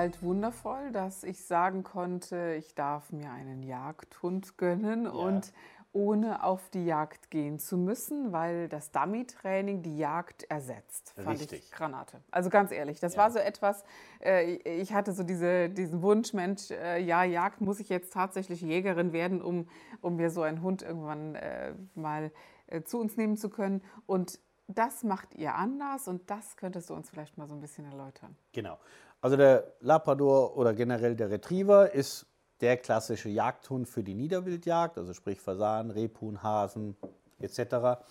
Halt 0.00 0.22
wundervoll, 0.22 0.92
dass 0.92 1.24
ich 1.24 1.44
sagen 1.44 1.82
konnte, 1.84 2.54
ich 2.58 2.74
darf 2.74 3.12
mir 3.12 3.30
einen 3.30 3.62
Jagdhund 3.62 4.56
gönnen 4.56 5.06
und 5.06 5.52
ohne 5.92 6.42
auf 6.42 6.70
die 6.70 6.86
Jagd 6.86 7.30
gehen 7.30 7.58
zu 7.58 7.76
müssen, 7.76 8.32
weil 8.32 8.68
das 8.70 8.92
Dummy-Training 8.92 9.82
die 9.82 9.98
Jagd 9.98 10.44
ersetzt. 10.44 11.12
Fand 11.16 11.38
Richtig. 11.38 11.64
ich 11.64 11.70
Granate. 11.70 12.22
Also 12.30 12.48
ganz 12.48 12.72
ehrlich, 12.72 12.98
das 12.98 13.14
Ja. 13.16 13.22
war 13.24 13.30
so 13.30 13.40
etwas, 13.40 13.84
äh, 14.24 14.54
ich 14.80 14.94
hatte 14.94 15.12
so 15.12 15.22
diese, 15.22 15.68
diesen 15.68 16.00
Wunsch, 16.00 16.32
Mensch, 16.32 16.70
äh, 16.70 16.98
ja, 17.02 17.24
Jagd 17.24 17.60
muss 17.60 17.78
ich 17.78 17.90
jetzt 17.90 18.14
tatsächlich 18.14 18.62
Jägerin 18.62 19.12
werden, 19.12 19.42
um, 19.42 19.68
um 20.00 20.16
mir 20.16 20.30
so 20.30 20.40
einen 20.40 20.62
Hund 20.62 20.80
irgendwann 20.80 21.34
äh, 21.34 21.74
mal 21.94 22.32
äh, 22.68 22.82
zu 22.84 22.98
uns 22.98 23.18
nehmen 23.18 23.36
zu 23.36 23.50
können. 23.50 23.82
Und 24.06 24.38
das 24.68 25.02
macht 25.02 25.34
ihr 25.34 25.56
anders 25.56 26.08
und 26.08 26.30
das 26.30 26.56
könntest 26.56 26.88
du 26.88 26.94
uns 26.94 27.10
vielleicht 27.10 27.36
mal 27.36 27.48
so 27.48 27.54
ein 27.54 27.60
bisschen 27.60 27.84
erläutern. 27.84 28.36
Genau. 28.52 28.78
Also 29.20 29.36
der 29.36 29.74
Labrador 29.80 30.56
oder 30.56 30.72
generell 30.72 31.14
der 31.14 31.30
Retriever 31.30 31.92
ist 31.92 32.26
der 32.60 32.76
klassische 32.76 33.28
Jagdhund 33.28 33.88
für 33.88 34.02
die 34.02 34.14
Niederwildjagd, 34.14 34.98
also 34.98 35.12
sprich 35.12 35.40
Fasan, 35.40 35.90
Rebhuhn, 35.90 36.42
Hasen 36.42 36.96
etc. 37.38 38.02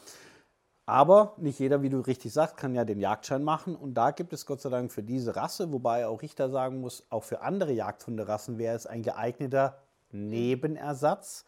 Aber 0.85 1.35
nicht 1.37 1.59
jeder, 1.59 1.83
wie 1.83 1.89
du 1.89 1.99
richtig 1.99 2.33
sagst, 2.33 2.57
kann 2.57 2.73
ja 2.73 2.83
den 2.83 2.99
Jagdschein 2.99 3.43
machen. 3.43 3.75
Und 3.75 3.93
da 3.93 4.11
gibt 4.11 4.33
es 4.33 4.45
Gott 4.45 4.61
sei 4.61 4.69
Dank 4.69 4.91
für 4.91 5.03
diese 5.03 5.35
Rasse, 5.35 5.71
wobei 5.71 6.07
auch 6.07 6.23
ich 6.23 6.33
da 6.33 6.49
sagen 6.49 6.81
muss, 6.81 7.05
auch 7.09 7.23
für 7.23 7.41
andere 7.41 7.71
Jagdhunderassen 7.71 8.57
wäre 8.57 8.75
es 8.75 8.87
ein 8.87 9.03
geeigneter 9.03 9.77
Nebenersatz, 10.11 11.45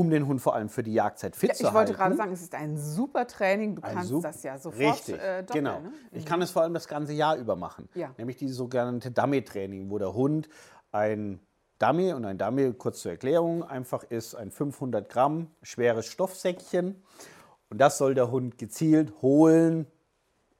um 0.00 0.10
den 0.10 0.26
Hund 0.26 0.40
vor 0.40 0.54
allem 0.54 0.68
für 0.68 0.82
die 0.82 0.92
Jagdzeit 0.94 1.36
fit 1.36 1.50
Ja, 1.50 1.54
zu 1.54 1.62
ich 1.66 1.72
wollte 1.74 1.78
halten. 1.92 1.96
gerade 1.98 2.16
sagen, 2.16 2.32
es 2.32 2.42
ist 2.42 2.54
ein 2.54 2.76
super 2.78 3.26
Training. 3.26 3.76
Du 3.76 3.82
Ein 3.82 3.94
kannst 3.94 4.10
sup- 4.10 4.22
das 4.22 4.42
ja 4.42 4.56
sofort 4.58 4.80
Richtig, 4.80 5.14
äh, 5.20 5.42
doppeln. 5.42 5.64
genau. 5.64 5.80
Ne? 5.80 5.92
Ich 6.12 6.24
kann 6.26 6.40
es 6.42 6.50
vor 6.50 6.62
allem 6.62 6.74
das 6.74 6.88
ganze 6.88 7.12
Jahr 7.12 7.36
über 7.36 7.56
machen. 7.56 7.88
Ja. 7.94 8.14
Nämlich 8.18 8.36
dieses 8.36 8.56
sogenannte 8.56 9.10
Dummy-Training, 9.10 9.90
wo 9.90 9.98
der 9.98 10.14
Hund 10.14 10.48
ein 10.92 11.40
Dummy 11.78 12.12
und 12.12 12.24
ein 12.24 12.38
Dummy, 12.38 12.72
kurz 12.72 13.02
zur 13.02 13.12
Erklärung, 13.12 13.62
einfach 13.62 14.02
ist 14.04 14.34
ein 14.34 14.50
500 14.50 15.08
Gramm 15.08 15.48
schweres 15.62 16.06
Stoffsäckchen. 16.06 17.02
Und 17.70 17.78
das 17.80 17.98
soll 17.98 18.14
der 18.14 18.30
Hund 18.30 18.58
gezielt 18.58 19.12
holen 19.22 19.86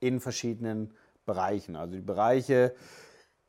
in 0.01 0.21
verschiedenen 0.21 0.93
Bereichen. 1.27 1.75
Also 1.77 1.95
die 1.95 2.01
Bereiche 2.03 2.75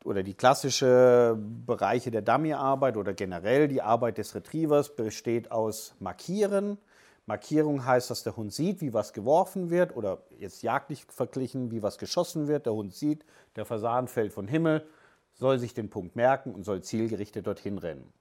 oder 0.03 0.23
die 0.23 0.33
klassische 0.33 1.37
Bereiche 1.65 2.11
der 2.11 2.21
Dummy-Arbeit 2.21 2.97
oder 2.97 3.13
generell 3.13 3.67
die 3.67 3.81
Arbeit 3.81 4.17
des 4.17 4.33
Retrievers 4.33 4.95
besteht 4.95 5.51
aus 5.51 5.95
Markieren. 5.99 6.77
Markierung 7.25 7.85
heißt, 7.85 8.09
dass 8.09 8.23
der 8.23 8.35
Hund 8.35 8.53
sieht, 8.53 8.81
wie 8.81 8.93
was 8.93 9.13
geworfen 9.13 9.69
wird 9.69 9.95
oder 9.95 10.23
jetzt 10.39 10.63
jagdlich 10.63 11.05
verglichen, 11.05 11.69
wie 11.69 11.83
was 11.83 11.97
geschossen 11.97 12.47
wird. 12.47 12.65
Der 12.65 12.73
Hund 12.73 12.93
sieht, 12.93 13.23
der 13.55 13.65
Fasan 13.65 14.07
fällt 14.07 14.33
von 14.33 14.47
Himmel, 14.47 14.87
soll 15.35 15.59
sich 15.59 15.73
den 15.73 15.89
Punkt 15.89 16.15
merken 16.15 16.55
und 16.55 16.63
soll 16.63 16.81
zielgerichtet 16.81 17.45
dorthin 17.45 17.77
rennen. 17.77 18.11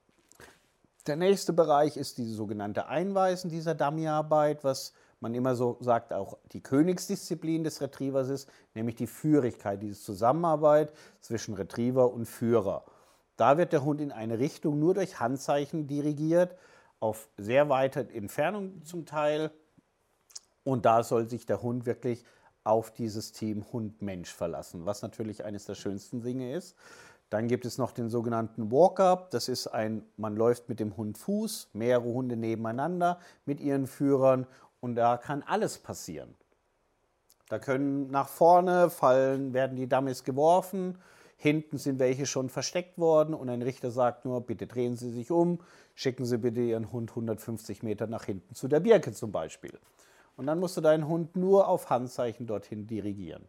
Der 1.07 1.17
nächste 1.17 1.55
Bereich 1.55 1.97
ist 1.97 2.19
diese 2.19 2.35
sogenannte 2.35 2.87
Einweisen 2.87 3.51
dieser 3.51 3.75
Dummyarbeit, 3.75 4.63
was 4.63 4.93
man 5.21 5.35
immer 5.35 5.57
so 5.57 5.77
sagt, 5.81 6.13
auch 6.13 6.39
die 6.53 6.63
Königsdisziplin 6.63 7.65
des 7.65 7.81
Retrievers 7.81 8.29
ist, 8.29 8.49
nämlich 8.75 8.97
die 8.97 9.07
Führigkeit, 9.07 9.83
diese 9.83 10.01
Zusammenarbeit 10.01 10.93
zwischen 11.21 11.55
Retriever 11.55 12.13
und 12.13 12.27
Führer. 12.27 12.85
Da 13.37 13.57
wird 13.59 13.73
der 13.73 13.85
Hund 13.85 14.01
in 14.01 14.13
eine 14.13 14.39
Richtung 14.39 14.79
nur 14.79 14.95
durch 14.95 15.21
Handzeichen 15.21 15.87
dirigiert, 15.87 16.57
auf 17.01 17.29
sehr 17.37 17.69
weite 17.69 18.01
Entfernung 18.13 18.85
zum 18.85 19.07
Teil. 19.07 19.51
Und 20.65 20.85
da 20.85 21.03
soll 21.03 21.29
sich 21.29 21.47
der 21.47 21.63
Hund 21.63 21.87
wirklich 21.87 22.25
auf 22.65 22.91
dieses 22.91 23.33
Team 23.33 23.65
Hund-Mensch 23.73 24.33
verlassen, 24.33 24.85
was 24.85 25.03
natürlich 25.03 25.45
eines 25.45 25.65
der 25.65 25.75
schönsten 25.75 26.21
Dinge 26.21 26.53
ist. 26.53 26.77
Dann 27.31 27.47
gibt 27.47 27.67
es 27.67 27.79
noch 27.79 27.93
den 27.93 28.09
sogenannten 28.09 28.71
Walk-up. 28.73 29.31
Das 29.31 29.49
ist 29.49 29.67
ein, 29.67 30.03
man 30.17 30.35
läuft 30.35 30.69
mit 30.69 30.81
dem 30.81 30.97
Hund 30.97 31.19
Fuß, 31.19 31.69
mehrere 31.75 32.05
Hunde 32.05 32.37
nebeneinander 32.37 33.21
mit 33.45 33.61
ihren 33.61 33.87
Führern 33.87 34.47
und 34.81 34.95
da 34.95 35.17
kann 35.17 35.43
alles 35.43 35.79
passieren. 35.79 36.35
Da 37.49 37.59
können 37.59 38.11
nach 38.11 38.29
vorne 38.29 38.91
fallen, 38.91 39.55
werden 39.55 39.77
die 39.77 39.89
Dummies 39.89 40.25
geworfen, 40.25 40.99
hinten 41.37 41.79
sind 41.79 41.99
welche 41.99 42.27
schon 42.27 42.51
versteckt 42.51 42.99
worden 42.99 43.33
und 43.33 43.49
ein 43.49 43.63
Richter 43.63 43.91
sagt 43.91 44.25
nur, 44.25 44.41
bitte 44.43 44.67
drehen 44.67 44.97
Sie 44.97 45.11
sich 45.11 45.31
um, 45.31 45.61
schicken 45.95 46.25
Sie 46.25 46.39
bitte 46.39 46.61
Ihren 46.61 46.93
Hund 46.93 47.11
150 47.11 47.83
Meter 47.83 48.07
nach 48.07 48.25
hinten 48.25 48.55
zu 48.55 48.69
der 48.69 48.81
Birke 48.81 49.13
zum 49.13 49.33
Beispiel. 49.33 49.79
Und 50.37 50.47
dann 50.47 50.59
musst 50.59 50.77
du 50.77 50.81
deinen 50.81 51.09
Hund 51.09 51.37
nur 51.37 51.69
auf 51.69 51.91
Handzeichen 51.91 52.47
dorthin 52.47 52.87
dirigieren. 52.87 53.49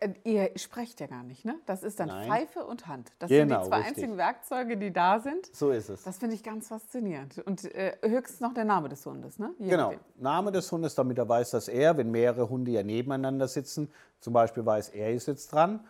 Äh, 0.00 0.10
Ihr 0.24 0.50
sprecht 0.56 1.00
ja 1.00 1.06
gar 1.06 1.22
nicht, 1.22 1.44
ne? 1.44 1.56
Das 1.66 1.82
ist 1.82 2.00
dann 2.00 2.08
Nein. 2.08 2.28
Pfeife 2.28 2.64
und 2.64 2.86
Hand. 2.86 3.12
Das 3.18 3.28
Genau, 3.28 3.54
sind 3.54 3.64
die 3.64 3.68
zwei 3.68 3.76
richtig. 3.78 3.96
einzigen 3.96 4.16
Werkzeuge, 4.16 4.76
die 4.76 4.92
da 4.92 5.20
sind. 5.20 5.54
So 5.54 5.70
ist 5.70 5.88
es. 5.88 6.02
Das 6.02 6.18
finde 6.18 6.34
ich 6.34 6.42
ganz 6.42 6.68
faszinierend. 6.68 7.38
Und 7.46 7.64
äh, 7.74 7.96
höchstens 8.02 8.40
noch 8.40 8.54
der 8.54 8.64
Name 8.64 8.88
des 8.88 9.04
Hundes, 9.06 9.38
ne? 9.38 9.50
Je 9.58 9.70
Genau. 9.70 9.92
Name 10.16 10.52
des 10.52 10.70
Hundes, 10.72 10.94
damit 10.94 11.18
er 11.18 11.28
weiß, 11.28 11.50
dass 11.50 11.68
er, 11.68 11.96
wenn 11.96 12.10
mehrere 12.10 12.48
Hunde 12.48 12.70
ja 12.70 12.82
nebeneinander 12.82 13.48
sitzen, 13.48 13.90
zum 14.20 14.32
Beispiel 14.32 14.64
weiß, 14.64 14.90
er 14.90 15.12
ist 15.12 15.26
jetzt 15.26 15.52
dran. 15.52 15.80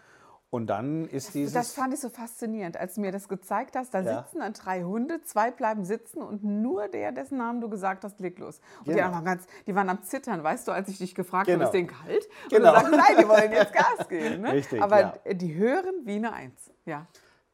Und 0.56 0.69
dann 0.69 1.05
ist 1.06 1.34
dieses. 1.34 1.53
Das 1.53 1.72
fand 1.72 1.93
ich 1.93 2.00
so 2.00 2.09
faszinierend, 2.09 2.78
als 2.78 2.94
du 2.94 3.03
mir 3.03 3.12
das 3.12 3.28
gezeigt 3.28 3.77
hast. 3.77 3.93
Da 3.93 4.00
Ja. 4.00 4.22
sitzen 4.22 4.39
dann 4.39 4.55
drei 4.55 4.84
Hunde, 4.84 5.21
zwei 5.22 5.50
bleiben 5.50 5.84
sitzen 5.84 6.22
und 6.22 6.43
nur 6.43 6.89
der, 6.89 7.12
dessen 7.12 7.37
Namen 7.37 7.61
du 7.61 7.69
gesagt 7.69 8.05
hast, 8.05 8.19
legt 8.21 8.39
los. 8.39 8.61
Und 8.78 8.89
die, 8.89 8.93
Genau. 8.94 9.12
waren 9.12 9.25
ganz, 9.27 9.44
die 9.67 9.75
waren 9.75 9.91
am 9.91 10.03
Zittern, 10.03 10.43
weißt 10.43 10.67
du, 10.67 10.72
als 10.72 10.89
ich 10.89 10.97
dich 10.97 11.15
gefragt 11.15 11.47
Genau. 11.47 11.59
habe, 11.59 11.65
ist 11.67 11.72
denen 11.72 11.89
kalt? 11.89 12.27
Und 12.44 12.50
Genau. 12.50 12.71
du 12.72 12.81
sagst, 12.81 12.91
nein, 12.91 13.17
die 13.21 13.28
wollen 13.28 13.53
jetzt 13.53 13.75
Gas 13.75 14.09
geben. 14.09 14.41
Ne? 14.41 14.53
Richtig, 14.55 14.83
Aber 14.83 15.00
ja. 15.00 15.15
die 15.34 15.55
hören 15.55 15.94
wie 16.05 16.15
eine 16.17 16.33
Eins. 16.33 16.71
Ja. 16.87 17.06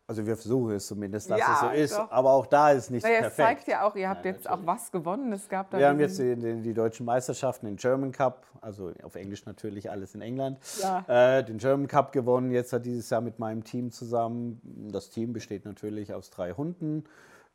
Also 0.06 0.26
wir 0.26 0.36
versuchen 0.36 0.72
es 0.72 0.86
zumindest, 0.86 1.30
dass 1.30 1.38
Ja, 1.38 1.52
es 1.54 1.60
so 1.60 1.68
ist. 1.94 1.98
doch. 1.98 2.10
Aber 2.10 2.32
auch 2.32 2.46
da 2.46 2.70
ist 2.72 2.90
nicht 2.90 3.04
Naja, 3.04 3.16
es 3.16 3.34
perfekt. 3.34 3.46
zeigt 3.60 3.68
ja 3.68 3.86
auch, 3.86 3.94
ihr 3.96 4.08
habt 4.08 4.24
Nein, 4.24 4.34
jetzt 4.34 4.48
auch 4.50 4.58
was 4.64 4.90
gewonnen. 4.90 5.32
Es 5.32 5.48
gab 5.48 5.70
da 5.70 5.78
Wir 5.78 5.88
haben 5.88 6.00
jetzt 6.00 6.18
die, 6.18 6.36
die, 6.36 6.60
die 6.60 6.74
deutschen 6.74 7.06
Meisterschaften, 7.06 7.66
den 7.66 7.76
German 7.76 8.12
Cup, 8.12 8.46
also 8.60 8.92
auf 9.02 9.14
Englisch 9.14 9.46
natürlich, 9.46 9.90
alles 9.90 10.14
in 10.14 10.20
England, 10.20 10.58
Ja. 10.80 11.04
äh, 11.38 11.44
den 11.44 11.58
German 11.58 11.86
Cup 11.88 12.12
gewonnen. 12.12 12.50
Jetzt 12.50 12.72
hat 12.72 12.84
dieses 12.84 13.08
Jahr 13.10 13.20
mit 13.20 13.38
meinem 13.38 13.64
Team 13.64 13.90
zusammen. 13.90 14.60
Das 14.92 15.10
Team 15.10 15.32
besteht 15.32 15.64
natürlich 15.64 16.12
aus 16.12 16.30
drei 16.30 16.52
Hunden, 16.52 17.04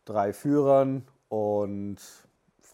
drei 0.06 0.34
Führern 0.34 1.06
und 1.30 1.98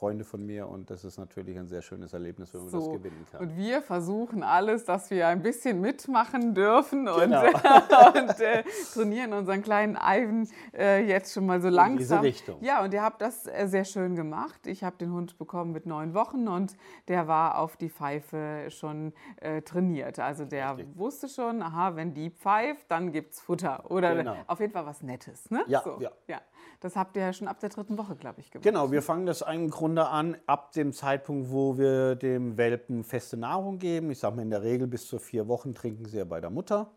Freunde 0.03 0.25
von 0.25 0.45
mir. 0.45 0.67
Und 0.67 0.89
das 0.89 1.05
ist 1.05 1.17
natürlich 1.17 1.57
ein 1.57 1.69
sehr 1.69 1.81
schönes 1.81 2.11
Erlebnis, 2.11 2.53
wenn 2.53 2.63
man 2.65 2.71
das 2.73 2.83
So. 2.83 2.91
gewinnen 2.91 3.25
kann. 3.31 3.39
Und 3.39 3.55
wir 3.55 3.81
versuchen 3.81 4.43
alles, 4.43 4.83
dass 4.83 5.09
wir 5.09 5.29
ein 5.29 5.41
bisschen 5.41 5.79
mitmachen 5.79 6.53
dürfen 6.53 7.07
und, 7.07 7.21
Genau. 7.21 7.41
und 8.13 8.37
äh, 8.41 8.63
trainieren 8.93 9.31
unseren 9.31 9.61
kleinen 9.61 9.95
Ivan 9.95 10.49
äh, 10.77 11.05
jetzt 11.05 11.33
schon 11.33 11.45
mal 11.45 11.61
so 11.61 11.69
langsam. 11.69 11.97
diese 11.97 12.21
Richtung. 12.21 12.57
Ja, 12.61 12.83
und 12.83 12.93
ihr 12.93 13.01
habt 13.01 13.21
das 13.21 13.47
äh, 13.47 13.65
sehr 13.67 13.85
schön 13.85 14.15
gemacht. 14.17 14.67
Ich 14.67 14.83
habe 14.83 14.97
den 14.97 15.13
Hund 15.13 15.37
bekommen 15.37 15.71
mit 15.71 15.85
neun 15.85 16.13
Wochen 16.13 16.49
und 16.49 16.75
der 17.07 17.29
war 17.29 17.57
auf 17.59 17.77
die 17.77 17.89
Pfeife 17.89 18.65
schon 18.71 19.13
äh, 19.39 19.61
trainiert. 19.61 20.19
Also 20.19 20.43
der 20.43 20.75
Richtig. 20.77 20.97
wusste 20.97 21.29
schon, 21.29 21.61
aha, 21.61 21.95
wenn 21.95 22.13
die 22.13 22.29
pfeift, 22.29 22.91
dann 22.91 23.13
gibt 23.13 23.35
es 23.35 23.39
Futter. 23.39 23.89
Oder 23.89 24.15
Genau. 24.15 24.35
auf 24.47 24.59
jeden 24.59 24.73
Fall 24.73 24.85
was 24.85 25.01
Nettes. 25.01 25.49
Ne? 25.49 25.63
Ja, 25.67 25.81
so, 25.81 25.95
ja. 26.01 26.11
ja. 26.27 26.41
Das 26.79 26.95
habt 26.95 27.15
ihr 27.15 27.23
ja 27.23 27.33
schon 27.33 27.47
ab 27.47 27.59
der 27.59 27.69
dritten 27.69 27.97
Woche, 27.97 28.15
glaube 28.15 28.41
ich, 28.41 28.51
gemacht. 28.51 28.63
Genau, 28.63 28.91
wir 28.91 29.01
fangen 29.01 29.25
das 29.25 29.41
im 29.41 29.69
Grunde 29.69 30.07
an, 30.07 30.37
ab 30.47 30.71
dem 30.73 30.93
Zeitpunkt, 30.93 31.51
wo 31.51 31.77
wir 31.77 32.15
dem 32.15 32.57
Welpen 32.57 33.03
feste 33.03 33.37
Nahrung 33.37 33.79
geben. 33.79 34.11
Ich 34.11 34.19
sage 34.19 34.35
mal, 34.35 34.41
in 34.41 34.49
der 34.49 34.63
Regel 34.63 34.87
bis 34.87 35.07
zu 35.07 35.19
vier 35.19 35.47
Wochen 35.47 35.73
trinken 35.73 36.05
sie 36.05 36.17
ja 36.17 36.25
bei 36.25 36.41
der 36.41 36.49
Mutter. 36.49 36.91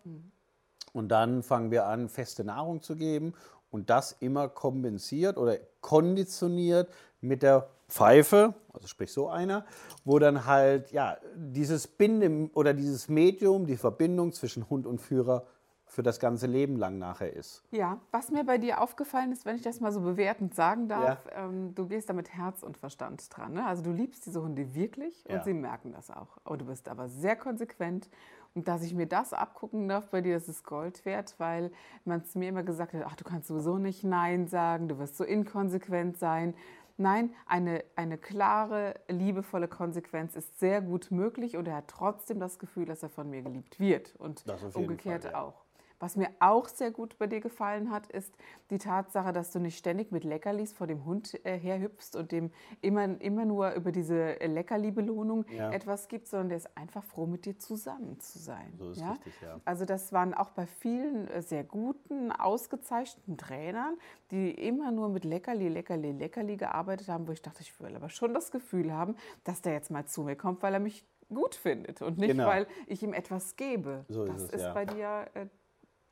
Und 0.93 1.09
dann 1.09 1.43
fangen 1.43 1.71
wir 1.71 1.87
an, 1.87 2.09
feste 2.09 2.43
Nahrung 2.45 2.83
zu 2.83 2.97
geben. 2.97 3.35
Und 3.71 3.91
das 3.91 4.17
immer 4.21 4.49
kompensiert 4.49 5.37
oder 5.37 5.59
konditioniert 5.81 6.89
mit 7.21 7.43
der 7.43 7.69
Pfeife, 7.89 8.55
also 8.73 8.89
sprich 8.89 9.13
so 9.13 9.29
einer, 9.29 9.65
wo 10.05 10.19
dann 10.19 10.47
halt 10.47 10.91
ja 10.91 11.19
dieses 11.37 11.87
Binde 11.87 12.51
oder 12.55 12.75
dieses 12.75 13.09
Medium, 13.09 13.67
die 13.67 13.77
Verbindung 13.77 14.33
zwischen 14.33 14.69
Hund 14.69 14.87
und 14.87 15.01
Führer 15.01 15.47
für 15.89 16.03
das 16.03 16.19
ganze 16.19 16.47
Leben 16.47 16.77
lang 16.77 16.99
nachher 16.99 17.33
ist. 17.33 17.63
Ja, 17.71 18.01
was 18.11 18.31
mir 18.31 18.45
bei 18.45 18.59
dir 18.59 18.81
aufgefallen 18.81 19.31
ist, 19.33 19.47
wenn 19.47 19.57
ich 19.57 19.63
das 19.63 19.81
mal 19.81 19.93
so 19.93 20.01
bewertend 20.01 20.55
sagen 20.55 20.89
darf, 20.89 21.27
ähm, 21.33 21.75
du 21.75 21.87
gehst 21.87 22.09
da 22.11 22.13
mit 22.13 22.35
Herz 22.35 22.63
und 22.63 22.77
Verstand 22.77 23.25
dran. 23.35 23.53
Ne? 23.55 23.65
Also 23.65 23.83
du 23.85 23.93
liebst 23.93 24.27
diese 24.27 24.43
Hunde 24.43 24.75
wirklich 24.75 25.25
Ja. 25.29 25.37
und 25.37 25.45
sie 25.45 25.55
merken 25.55 25.93
das 25.93 26.11
auch. 26.11 26.39
Und 26.45 26.61
du 26.61 26.67
bist 26.67 26.89
aber 26.89 27.09
sehr 27.09 27.37
konsequent 27.37 28.09
Und 28.55 28.69
dass 28.69 28.83
ich 28.83 28.95
mir 28.95 29.07
das 29.07 29.35
abgucken 29.35 29.87
darf 29.87 30.09
bei 30.09 30.23
dir, 30.23 30.33
das 30.35 30.49
ist 30.49 30.65
Gold 30.65 31.05
wert, 31.05 31.35
weil 31.37 31.71
man 32.07 32.23
es 32.23 32.35
mir 32.35 32.49
immer 32.49 32.63
gesagt 32.63 32.95
hat, 32.95 33.03
ach, 33.07 33.15
du 33.15 33.23
kannst 33.25 33.49
sowieso 33.49 33.77
nicht 33.77 34.03
Nein 34.03 34.49
sagen, 34.49 34.89
du 34.89 34.99
wirst 34.99 35.19
so 35.19 35.25
inkonsequent 35.25 36.17
sein. 36.19 36.55
Nein, 36.97 37.35
eine, 37.47 37.85
eine 37.97 38.17
klare, 38.17 38.95
liebevolle 39.09 39.69
Konsequenz 39.69 40.35
ist 40.37 40.59
sehr 40.59 40.81
gut 40.81 41.11
möglich 41.11 41.59
und 41.59 41.69
er 41.69 41.77
hat 41.77 41.89
trotzdem 41.89 42.41
das 42.41 42.59
Gefühl, 42.59 42.87
dass 42.87 43.03
er 43.03 43.11
von 43.11 43.29
mir 43.29 43.43
geliebt 43.43 43.79
wird 43.79 44.17
und 44.17 44.43
umgekehrt 44.73 45.25
Fall, 45.25 45.33
ja. 45.33 45.43
auch. 45.43 45.66
Was 45.99 46.17
mir 46.17 46.29
auch 46.41 46.69
sehr 46.69 46.91
gut 46.91 47.17
bei 47.19 47.27
dir 47.27 47.41
gefallen 47.41 47.91
hat, 47.91 48.07
ist 48.09 48.35
die 48.71 48.79
Tatsache, 48.79 49.33
dass 49.33 49.53
du 49.53 49.61
nicht 49.61 49.79
ständig 49.79 50.13
mit 50.13 50.25
Leckerlis 50.25 50.73
vor 50.73 50.87
dem 50.87 51.05
Hund 51.05 51.39
äh, 51.45 51.59
herhüpfst 51.59 52.17
und 52.17 52.33
dem 52.33 52.51
immer, 52.81 53.21
immer 53.21 53.45
nur 53.45 53.73
über 53.73 53.93
diese 53.93 54.35
Leckerli-Belohnung 54.35 55.47
ja. 55.57 55.71
etwas 55.71 56.09
gibt, 56.09 56.29
sondern 56.29 56.51
der 56.51 56.59
ist 56.59 56.77
einfach 56.77 57.05
froh, 57.05 57.27
mit 57.27 57.47
dir 57.47 57.59
zusammen 57.59 58.21
zu 58.21 58.39
sein. 58.39 58.75
So 58.79 58.91
ist 58.91 59.01
ja? 59.01 59.13
richtig, 59.13 59.35
ja. 59.41 59.61
Also 59.65 59.85
das 59.85 60.13
waren 60.13 60.35
auch 60.35 60.51
bei 60.51 60.67
vielen 60.67 61.29
äh, 61.29 61.43
sehr 61.43 61.65
guten, 61.65 62.31
ausgezeichneten 62.31 63.39
Trainern, 63.39 63.97
die 64.31 64.51
immer 64.51 64.91
nur 64.91 65.09
mit 65.09 65.25
Leckerli, 65.25 65.69
Leckerli, 65.69 66.13
Leckerli 66.13 66.57
gearbeitet 66.57 67.09
haben, 67.09 67.27
wo 67.27 67.33
ich 67.33 67.43
dachte, 67.43 67.63
ich 67.63 67.79
will 67.81 67.95
aber 67.97 68.11
schon 68.11 68.35
das 68.35 68.51
Gefühl 68.51 68.93
haben, 68.93 69.17
dass 69.45 69.63
der 69.63 69.73
jetzt 69.73 69.91
mal 69.91 70.05
zu 70.07 70.23
mir 70.23 70.37
kommt, 70.37 70.63
weil 70.63 70.75
er 70.75 70.81
mich 70.81 71.07
gut 71.29 71.55
findet 71.55 72.03
und 72.03 72.19
nicht, 72.19 72.31
genau. 72.31 72.47
weil 72.47 72.67
ich 72.87 73.03
ihm 73.03 73.13
etwas 73.13 73.57
gebe. 73.57 74.05
So 74.09 74.25
das 74.25 74.43
ist, 74.43 74.49
es, 74.49 74.55
ist 74.55 74.63
ja. 74.63 74.73
bei 74.73 74.85
dir 74.85 75.27
äh, 75.35 75.47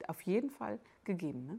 auf 0.08 0.20
jeden 0.22 0.50
Fall 0.50 0.78
gegeben. 1.04 1.46
Ne? 1.46 1.58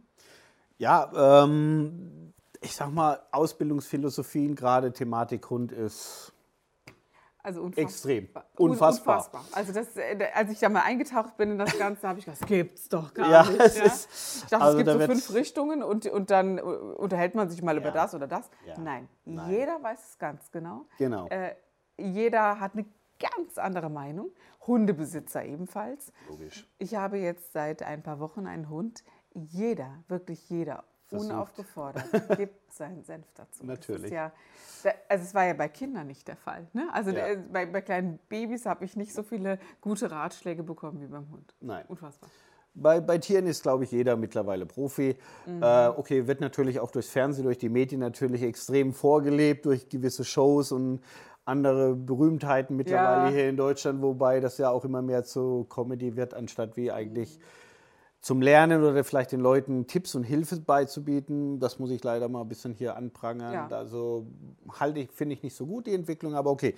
Ja, 0.77 1.43
ähm, 1.43 2.33
ich 2.61 2.75
sag 2.75 2.91
mal, 2.91 3.21
Ausbildungsphilosophien, 3.31 4.55
gerade 4.55 4.91
Thematik 4.91 5.49
Hund 5.49 5.71
ist 5.71 6.33
also 7.45 7.61
unfassbar. 7.61 7.83
extrem. 7.83 8.29
Unfassbar. 8.57 9.17
unfassbar. 9.17 9.45
Also 9.51 9.71
das, 9.71 9.95
äh, 9.97 10.17
als 10.33 10.49
ich 10.49 10.57
da 10.57 10.67
mal 10.67 10.81
eingetaucht 10.81 11.37
bin 11.37 11.51
in 11.51 11.59
das 11.59 11.77
Ganze, 11.77 12.07
habe 12.07 12.17
ich 12.17 12.25
gedacht, 12.25 12.41
das 12.41 12.47
gibt's 12.47 12.89
doch 12.89 13.13
gar 13.13 13.29
ja, 13.29 13.43
nicht. 13.43 13.59
Es 13.59 13.77
ja? 13.77 13.83
Ist, 13.83 14.43
ich 14.45 14.49
dachte, 14.49 14.65
also 14.65 14.79
es 14.79 14.83
gibt 14.83 14.99
so 14.99 15.05
fünf 15.05 15.33
Richtungen 15.33 15.83
und, 15.83 16.07
und 16.07 16.31
dann 16.31 16.57
äh, 16.57 16.61
unterhält 16.61 17.35
man 17.35 17.47
sich 17.47 17.61
mal 17.61 17.75
ja. 17.75 17.81
über 17.81 17.91
das 17.91 18.15
oder 18.15 18.25
das. 18.25 18.49
Ja. 18.65 18.79
Nein, 18.79 19.07
Nein, 19.25 19.51
jeder 19.51 19.81
weiß 19.83 20.09
es 20.09 20.17
ganz 20.17 20.51
genau. 20.51 20.87
Genau. 20.97 21.27
Äh, 21.27 21.55
jeder 21.99 22.59
hat 22.59 22.73
eine 22.73 22.85
ganz 23.29 23.57
andere 23.57 23.89
Meinung. 23.89 24.31
Hundebesitzer 24.67 25.45
ebenfalls. 25.45 26.11
Logisch. 26.29 26.67
Ich 26.77 26.95
habe 26.95 27.17
jetzt 27.17 27.53
seit 27.53 27.83
ein 27.83 28.03
paar 28.03 28.19
Wochen 28.19 28.47
einen 28.47 28.69
Hund. 28.69 29.03
Jeder, 29.33 30.03
wirklich 30.07 30.49
jeder, 30.49 30.83
Versucht. 31.07 31.31
unaufgefordert, 31.31 32.05
gibt 32.37 32.73
seinen 32.73 33.03
Senf 33.03 33.27
dazu. 33.35 33.65
Natürlich. 33.65 34.11
Ja, 34.11 34.31
also 35.07 35.23
es 35.23 35.33
war 35.33 35.45
ja 35.45 35.53
bei 35.53 35.67
Kindern 35.67 36.07
nicht 36.07 36.27
der 36.27 36.35
Fall. 36.35 36.67
Ne? 36.73 36.87
Also 36.91 37.11
ja. 37.11 37.27
der, 37.27 37.35
bei, 37.37 37.65
bei, 37.65 37.81
kleinen 37.81 38.19
Babys 38.29 38.65
habe 38.65 38.85
ich 38.85 38.95
nicht 38.95 39.13
so 39.13 39.23
viele 39.23 39.59
gute 39.81 40.09
Ratschläge 40.09 40.63
bekommen 40.63 41.01
wie 41.01 41.07
beim 41.07 41.29
Hund. 41.31 41.53
Nein. 41.59 41.85
Unfassbar. 41.87 42.29
Bei, 42.77 42.99
bei 42.99 43.17
Tieren 43.17 43.47
ist, 43.47 43.63
glaube 43.63 43.85
ich, 43.85 43.91
jeder 43.91 44.17
mittlerweile 44.17 44.65
Profi. 44.65 45.15
Mhm. 45.45 45.63
Äh, 45.63 45.87
okay, 45.89 46.27
wird 46.27 46.41
natürlich 46.41 46.79
auch 46.79 46.91
durchs 46.91 47.09
Fernsehen, 47.09 47.45
durch 47.45 47.57
die 47.57 47.69
Medien 47.69 48.01
natürlich 48.01 48.41
extrem 48.41 48.91
vorgelebt, 48.93 49.65
durch 49.65 49.87
gewisse 49.87 50.25
Shows 50.25 50.73
und 50.73 50.99
andere 51.45 51.95
Berühmtheiten 51.95 52.75
mittlerweile 52.75 53.29
ja. 53.29 53.31
hier 53.31 53.49
in 53.49 53.57
Deutschland, 53.57 54.01
wobei 54.01 54.39
das 54.39 54.57
ja 54.57 54.69
auch 54.71 54.83
immer 54.83 55.01
mehr 55.01 55.23
zu 55.23 55.65
Comedy 55.69 56.15
wird, 56.15 56.33
anstatt 56.33 56.75
wie 56.75 56.91
eigentlich 56.91 57.39
zum 58.25 58.41
Lernen 58.41 58.83
oder 58.83 59.03
vielleicht 59.03 59.33
den 59.33 59.39
Leuten 59.39 59.85
Tipps 59.85 60.15
und 60.15 60.23
Hilfe 60.23 60.59
beizubieten. 60.59 61.59
Das 61.59 61.77
muss 61.77 61.91
ich 61.91 62.03
leider 62.03 62.27
mal 62.27 62.41
ein 62.41 62.47
bisschen 62.47 62.73
hier 62.73 62.97
anprangern. 62.97 63.53
Ja. 63.53 63.67
Also 63.67 64.25
halte 64.79 65.01
ich, 65.01 65.11
finde 65.11 65.35
ich 65.35 65.43
nicht 65.43 65.55
so 65.55 65.67
gut, 65.67 65.85
die 65.85 65.93
Entwicklung, 65.93 66.33
aber 66.33 66.49
okay. 66.49 66.73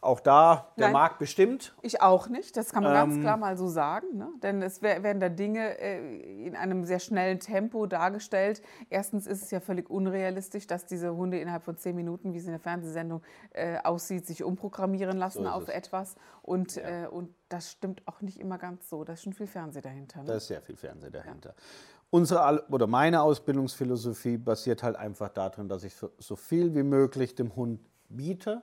Auch 0.00 0.20
da, 0.20 0.68
der 0.78 0.86
Nein, 0.86 0.92
Markt 0.92 1.18
bestimmt. 1.18 1.74
Ich 1.82 2.00
auch 2.00 2.28
nicht, 2.28 2.56
das 2.56 2.72
kann 2.72 2.84
man 2.84 2.92
ähm, 2.92 2.98
ganz 2.98 3.20
klar 3.20 3.36
mal 3.36 3.56
so 3.56 3.66
sagen. 3.66 4.16
Ne? 4.16 4.28
Denn 4.44 4.62
es 4.62 4.80
werden 4.80 5.18
da 5.18 5.28
Dinge 5.28 5.76
äh, 5.80 6.46
in 6.46 6.54
einem 6.54 6.84
sehr 6.84 7.00
schnellen 7.00 7.40
Tempo 7.40 7.86
dargestellt. 7.86 8.62
Erstens 8.88 9.26
ist 9.26 9.42
es 9.42 9.50
ja 9.50 9.58
völlig 9.58 9.90
unrealistisch, 9.90 10.68
dass 10.68 10.86
diese 10.86 11.16
Hunde 11.16 11.40
innerhalb 11.40 11.64
von 11.64 11.76
zehn 11.76 11.96
Minuten, 11.96 12.32
wie 12.32 12.38
es 12.38 12.44
in 12.44 12.52
der 12.52 12.60
Fernsehsendung 12.60 13.22
äh, 13.54 13.78
aussieht, 13.82 14.24
sich 14.24 14.44
umprogrammieren 14.44 15.18
lassen 15.18 15.42
so 15.42 15.48
auf 15.48 15.64
es. 15.64 15.70
etwas. 15.70 16.14
Und, 16.42 16.74
ja. 16.74 17.04
äh, 17.04 17.06
und 17.06 17.34
das 17.48 17.70
stimmt 17.70 18.06
auch 18.06 18.20
nicht 18.20 18.38
immer 18.38 18.58
ganz 18.58 18.88
so. 18.88 19.04
Da 19.04 19.14
ist 19.14 19.22
schon 19.22 19.32
viel 19.32 19.46
Fernsehen 19.46 19.82
dahinter. 19.82 20.20
Ne? 20.20 20.26
Da 20.26 20.34
ist 20.34 20.48
sehr 20.48 20.60
viel 20.60 20.76
Fernsehen 20.76 21.12
dahinter. 21.12 21.50
Ja. 21.50 21.62
Unsere 22.10 22.66
oder 22.68 22.86
meine 22.86 23.22
Ausbildungsphilosophie 23.22 24.36
basiert 24.36 24.82
halt 24.82 24.96
einfach 24.96 25.30
darin, 25.30 25.68
dass 25.68 25.84
ich 25.84 25.94
so 25.94 26.36
viel 26.36 26.74
wie 26.74 26.82
möglich 26.82 27.34
dem 27.34 27.56
Hund 27.56 27.80
biete, 28.10 28.62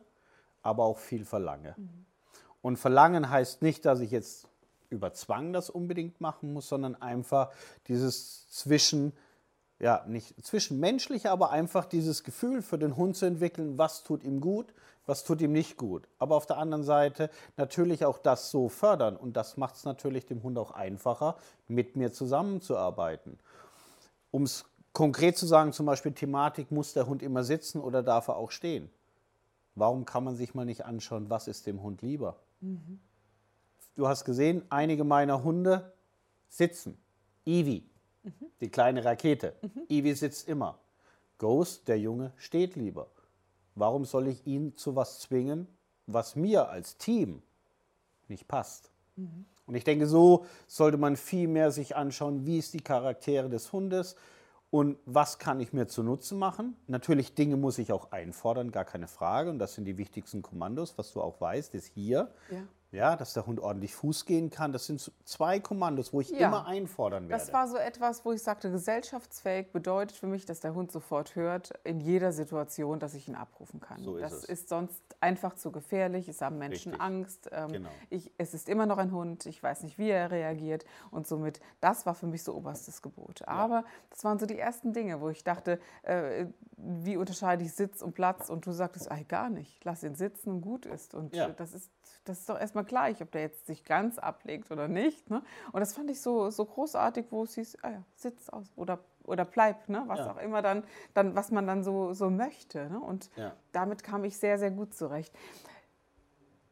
aber 0.61 0.83
auch 0.83 0.99
viel 0.99 1.25
verlange. 1.25 1.73
Mhm. 1.77 2.05
Und 2.61 2.77
verlangen 2.77 3.29
heißt 3.29 3.61
nicht, 3.61 3.85
dass 3.85 4.01
ich 4.01 4.11
jetzt 4.11 4.47
über 4.89 5.13
Zwang 5.13 5.53
das 5.53 5.69
unbedingt 5.69 6.19
machen 6.19 6.53
muss, 6.53 6.67
sondern 6.67 6.95
einfach 6.95 7.51
dieses 7.87 8.49
zwischen 8.51 9.13
ja, 9.79 10.03
nicht 10.07 10.45
zwischenmenschliche, 10.45 11.31
aber 11.31 11.51
einfach 11.51 11.85
dieses 11.85 12.23
Gefühl 12.23 12.61
für 12.61 12.77
den 12.77 12.97
Hund 12.97 13.15
zu 13.15 13.25
entwickeln, 13.25 13.77
was 13.77 14.03
tut 14.03 14.23
ihm 14.23 14.41
gut, 14.41 14.73
was 15.09 15.23
tut 15.23 15.41
ihm 15.41 15.51
nicht 15.51 15.75
gut. 15.75 16.07
Aber 16.19 16.35
auf 16.35 16.45
der 16.45 16.57
anderen 16.57 16.83
Seite 16.83 17.31
natürlich 17.57 18.05
auch 18.05 18.19
das 18.19 18.51
so 18.51 18.69
fördern. 18.69 19.17
Und 19.17 19.35
das 19.35 19.57
macht 19.57 19.75
es 19.75 19.83
natürlich 19.83 20.27
dem 20.27 20.43
Hund 20.43 20.57
auch 20.57 20.71
einfacher, 20.71 21.35
mit 21.67 21.95
mir 21.95 22.13
zusammenzuarbeiten. 22.13 23.39
Um 24.31 24.43
es 24.43 24.65
konkret 24.93 25.35
zu 25.35 25.47
sagen, 25.47 25.73
zum 25.73 25.87
Beispiel 25.87 26.13
Thematik, 26.13 26.71
muss 26.71 26.93
der 26.93 27.07
Hund 27.07 27.23
immer 27.23 27.43
sitzen 27.43 27.81
oder 27.81 28.03
darf 28.03 28.27
er 28.27 28.37
auch 28.37 28.51
stehen? 28.51 28.89
Warum 29.73 30.05
kann 30.05 30.23
man 30.23 30.35
sich 30.35 30.53
mal 30.53 30.65
nicht 30.65 30.85
anschauen, 30.85 31.29
was 31.29 31.47
ist 31.47 31.65
dem 31.65 31.81
Hund 31.81 32.03
lieber? 32.03 32.37
Mhm. 32.61 32.99
Du 33.95 34.07
hast 34.07 34.25
gesehen, 34.25 34.63
einige 34.69 35.03
meiner 35.03 35.43
Hunde 35.43 35.91
sitzen. 36.49 37.01
Ivy, 37.45 37.83
mhm. 38.23 38.31
die 38.61 38.69
kleine 38.69 39.03
Rakete. 39.03 39.55
Mhm. 39.61 39.81
Ivy 39.89 40.13
sitzt 40.13 40.47
immer. 40.47 40.77
Ghost, 41.39 41.87
der 41.87 41.99
Junge, 41.99 42.31
steht 42.37 42.75
lieber. 42.75 43.07
Warum 43.79 44.05
soll 44.05 44.27
ich 44.27 44.45
ihn 44.45 44.75
zu 44.75 44.95
was 44.95 45.19
zwingen, 45.19 45.67
was 46.05 46.35
mir 46.35 46.69
als 46.69 46.97
Team 46.97 47.41
nicht 48.27 48.47
passt? 48.47 48.91
Mhm. 49.15 49.45
Und 49.65 49.75
ich 49.75 49.83
denke, 49.83 50.07
so 50.07 50.45
sollte 50.67 50.97
man 50.97 51.15
viel 51.15 51.47
mehr 51.47 51.71
sich 51.71 51.95
anschauen, 51.95 52.45
wie 52.45 52.57
ist 52.57 52.73
die 52.73 52.81
Charaktere 52.81 53.49
des 53.49 53.71
Hundes 53.71 54.15
und 54.71 54.97
was 55.05 55.39
kann 55.39 55.59
ich 55.59 55.73
mir 55.73 55.87
zunutze 55.87 56.35
machen. 56.35 56.75
Natürlich, 56.87 57.35
Dinge 57.35 57.55
muss 57.55 57.77
ich 57.77 57.91
auch 57.91 58.11
einfordern, 58.11 58.71
gar 58.71 58.85
keine 58.85 59.07
Frage. 59.07 59.49
Und 59.49 59.59
das 59.59 59.75
sind 59.75 59.85
die 59.85 59.97
wichtigsten 59.97 60.41
Kommandos, 60.41 60.97
was 60.97 61.13
du 61.13 61.21
auch 61.21 61.39
weißt, 61.39 61.73
ist 61.75 61.87
hier. 61.87 62.31
Ja 62.51 62.63
ja, 62.91 63.15
dass 63.15 63.33
der 63.33 63.45
Hund 63.45 63.59
ordentlich 63.59 63.93
Fuß 63.95 64.25
gehen 64.25 64.49
kann. 64.49 64.71
Das 64.73 64.87
sind 64.87 65.11
zwei 65.23 65.59
Kommandos, 65.59 66.11
wo 66.11 66.21
ich 66.21 66.31
ja, 66.31 66.47
immer 66.47 66.65
einfordern 66.65 67.29
werde. 67.29 67.43
Das 67.43 67.53
war 67.53 67.67
so 67.67 67.77
etwas, 67.77 68.25
wo 68.25 68.31
ich 68.31 68.41
sagte, 68.41 68.71
gesellschaftsfähig 68.71 69.71
bedeutet 69.71 70.17
für 70.17 70.25
mich, 70.25 70.45
dass 70.45 70.59
der 70.59 70.73
Hund 70.73 70.91
sofort 70.91 71.35
hört, 71.35 71.71
in 71.83 71.99
jeder 71.99 72.31
Situation, 72.31 72.99
dass 72.99 73.13
ich 73.13 73.27
ihn 73.27 73.35
abrufen 73.35 73.79
kann. 73.79 74.01
So 74.01 74.17
ist 74.17 74.23
das 74.23 74.33
es. 74.33 74.43
ist 74.45 74.69
sonst 74.69 75.01
einfach 75.19 75.55
zu 75.55 75.71
gefährlich. 75.71 76.27
Es 76.27 76.41
haben 76.41 76.57
Menschen 76.57 76.93
Richtig. 76.93 77.01
Angst. 77.01 77.49
Ähm, 77.51 77.71
genau. 77.71 77.89
ich, 78.09 78.31
es 78.37 78.55
ist 78.55 78.67
immer 78.67 78.87
noch 78.87 78.97
ein 78.97 79.11
Hund. 79.11 79.45
Ich 79.45 79.61
weiß 79.61 79.83
nicht, 79.83 79.99
wie 79.99 80.09
er 80.09 80.31
reagiert. 80.31 80.83
Und 81.11 81.27
somit, 81.27 81.59
das 81.81 82.07
war 82.07 82.15
für 82.15 82.27
mich 82.27 82.43
so 82.43 82.55
oberstes 82.55 83.03
Gebot. 83.03 83.47
Aber 83.47 83.81
ja. 83.81 83.85
das 84.09 84.23
waren 84.23 84.39
so 84.39 84.47
die 84.47 84.57
ersten 84.57 84.93
Dinge, 84.93 85.21
wo 85.21 85.29
ich 85.29 85.43
dachte, 85.43 85.79
äh, 86.01 86.47
wie 86.75 87.17
unterscheide 87.17 87.63
ich 87.63 87.73
Sitz 87.73 88.01
und 88.01 88.13
Platz? 88.13 88.49
Und 88.49 88.65
du 88.65 88.71
sagtest, 88.71 89.11
ey, 89.11 89.25
gar 89.25 89.51
nicht. 89.51 89.85
Lass 89.85 90.03
ihn 90.03 90.15
sitzen 90.15 90.49
und 90.49 90.61
gut 90.61 90.87
ist. 90.87 91.13
Und 91.13 91.35
ja. 91.35 91.49
das 91.49 91.73
ist 91.73 91.91
das 92.29 92.41
ist 92.41 92.49
doch 92.49 92.59
erstmal 92.59 92.83
gleich, 92.83 93.23
ob 93.23 93.31
der 93.31 93.41
jetzt 93.41 93.65
sich 93.65 93.83
ganz 93.83 94.19
ablegt 94.19 94.69
oder 94.69 94.87
nicht. 94.87 95.31
Ne? 95.31 95.41
Und 95.71 95.79
das 95.79 95.93
fand 95.93 96.11
ich 96.11 96.21
so, 96.21 96.51
so 96.51 96.63
großartig, 96.63 97.25
wo 97.31 97.43
es 97.43 97.55
hieß, 97.55 97.77
ah 97.81 97.89
ja, 97.89 98.03
sitz 98.13 98.49
aus 98.49 98.71
oder, 98.75 98.99
oder 99.23 99.45
bleib, 99.45 99.89
ne? 99.89 100.03
was 100.05 100.19
ja. 100.19 100.31
auch 100.31 100.37
immer 100.37 100.61
dann, 100.61 100.83
dann, 101.15 101.35
was 101.35 101.49
man 101.49 101.65
dann 101.65 101.83
so, 101.83 102.13
so 102.13 102.29
möchte. 102.29 102.87
Ne? 102.87 102.99
Und 102.99 103.31
ja. 103.35 103.53
damit 103.71 104.03
kam 104.03 104.23
ich 104.25 104.37
sehr, 104.37 104.59
sehr 104.59 104.69
gut 104.69 104.93
zurecht. 104.93 105.35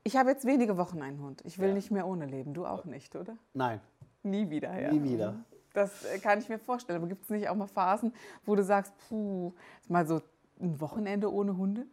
Ich 0.04 0.16
habe 0.16 0.30
jetzt 0.30 0.46
wenige 0.46 0.78
Wochen 0.78 1.02
einen 1.02 1.22
Hund. 1.22 1.42
Ich 1.44 1.58
will 1.58 1.70
ja. 1.70 1.74
nicht 1.74 1.90
mehr 1.90 2.06
ohne 2.06 2.28
leben. 2.28 2.54
Du 2.54 2.68
auch 2.68 2.86
nicht, 2.86 3.16
oder? 3.16 3.36
Nein. 3.56 3.82
Nie 4.22 4.52
wieder, 4.52 4.80
ja. 4.80 4.92
Nie 4.92 5.02
wieder. 5.02 5.44
Das 5.74 6.06
äh, 6.06 6.20
kann 6.20 6.38
ich 6.38 6.50
mir 6.50 6.60
vorstellen. 6.60 7.00
Aber 7.00 7.08
gibt 7.08 7.24
es 7.24 7.32
nicht 7.32 7.50
auch 7.50 7.56
mal 7.56 7.68
Phasen, 7.68 8.14
wo 8.46 8.56
du 8.56 8.64
sagst, 8.64 8.94
puh, 9.10 9.54
mal 9.88 10.06
so 10.06 10.22
ein 10.62 10.80
Wochenende 10.80 11.34
ohne 11.34 11.58
Hunde? 11.58 11.88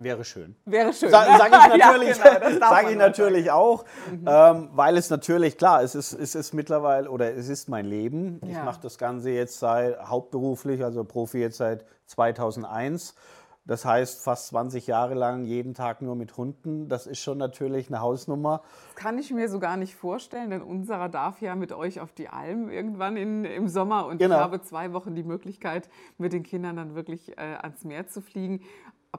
Wäre 0.00 0.24
schön. 0.24 0.54
Wäre 0.64 0.92
schön. 0.92 1.10
Sa 1.10 1.24
sage 1.38 1.56
ich 1.56 1.76
natürlich, 1.76 2.18
ja, 2.18 2.38
genau, 2.38 2.68
sag 2.68 2.90
ich 2.90 2.96
natürlich 2.96 3.50
auch, 3.50 3.84
mhm. 4.10 4.24
ähm, 4.28 4.68
weil 4.72 4.96
es 4.96 5.10
natürlich, 5.10 5.58
klar, 5.58 5.82
es 5.82 5.96
ist, 5.96 6.12
es 6.12 6.36
ist 6.36 6.54
mittlerweile, 6.54 7.10
oder 7.10 7.34
es 7.34 7.48
ist 7.48 7.68
mein 7.68 7.84
Leben. 7.84 8.40
Ja. 8.44 8.50
Ich 8.50 8.64
mache 8.64 8.80
das 8.80 8.96
Ganze 8.96 9.30
jetzt 9.30 9.58
seit, 9.58 9.98
hauptberuflich, 9.98 10.84
also 10.84 11.02
Profi 11.02 11.38
jetzt 11.38 11.56
seit 11.56 11.84
2001. 12.06 13.16
Das 13.64 13.84
heißt, 13.84 14.22
fast 14.22 14.46
20 14.46 14.86
Jahre 14.86 15.12
lang 15.12 15.44
jeden 15.44 15.74
Tag 15.74 16.00
nur 16.00 16.16
mit 16.16 16.38
Hunden. 16.38 16.88
Das 16.88 17.06
ist 17.06 17.18
schon 17.18 17.36
natürlich 17.36 17.88
eine 17.88 18.00
Hausnummer. 18.00 18.62
Das 18.86 19.04
kann 19.04 19.18
ich 19.18 19.30
mir 19.30 19.50
so 19.50 19.58
gar 19.58 19.76
nicht 19.76 19.94
vorstellen, 19.94 20.48
denn 20.48 20.62
unserer 20.62 21.10
darf 21.10 21.42
ja 21.42 21.54
mit 21.54 21.72
euch 21.72 22.00
auf 22.00 22.12
die 22.12 22.30
Alm 22.30 22.70
irgendwann 22.70 23.18
in, 23.18 23.44
im 23.44 23.68
Sommer. 23.68 24.06
Und 24.06 24.18
genau. 24.18 24.36
ich 24.36 24.40
habe 24.40 24.62
zwei 24.62 24.94
Wochen 24.94 25.14
die 25.14 25.22
Möglichkeit, 25.22 25.90
mit 26.16 26.32
den 26.32 26.44
Kindern 26.44 26.76
dann 26.76 26.94
wirklich 26.94 27.36
äh, 27.36 27.56
ans 27.60 27.84
Meer 27.84 28.06
zu 28.06 28.22
fliegen 28.22 28.62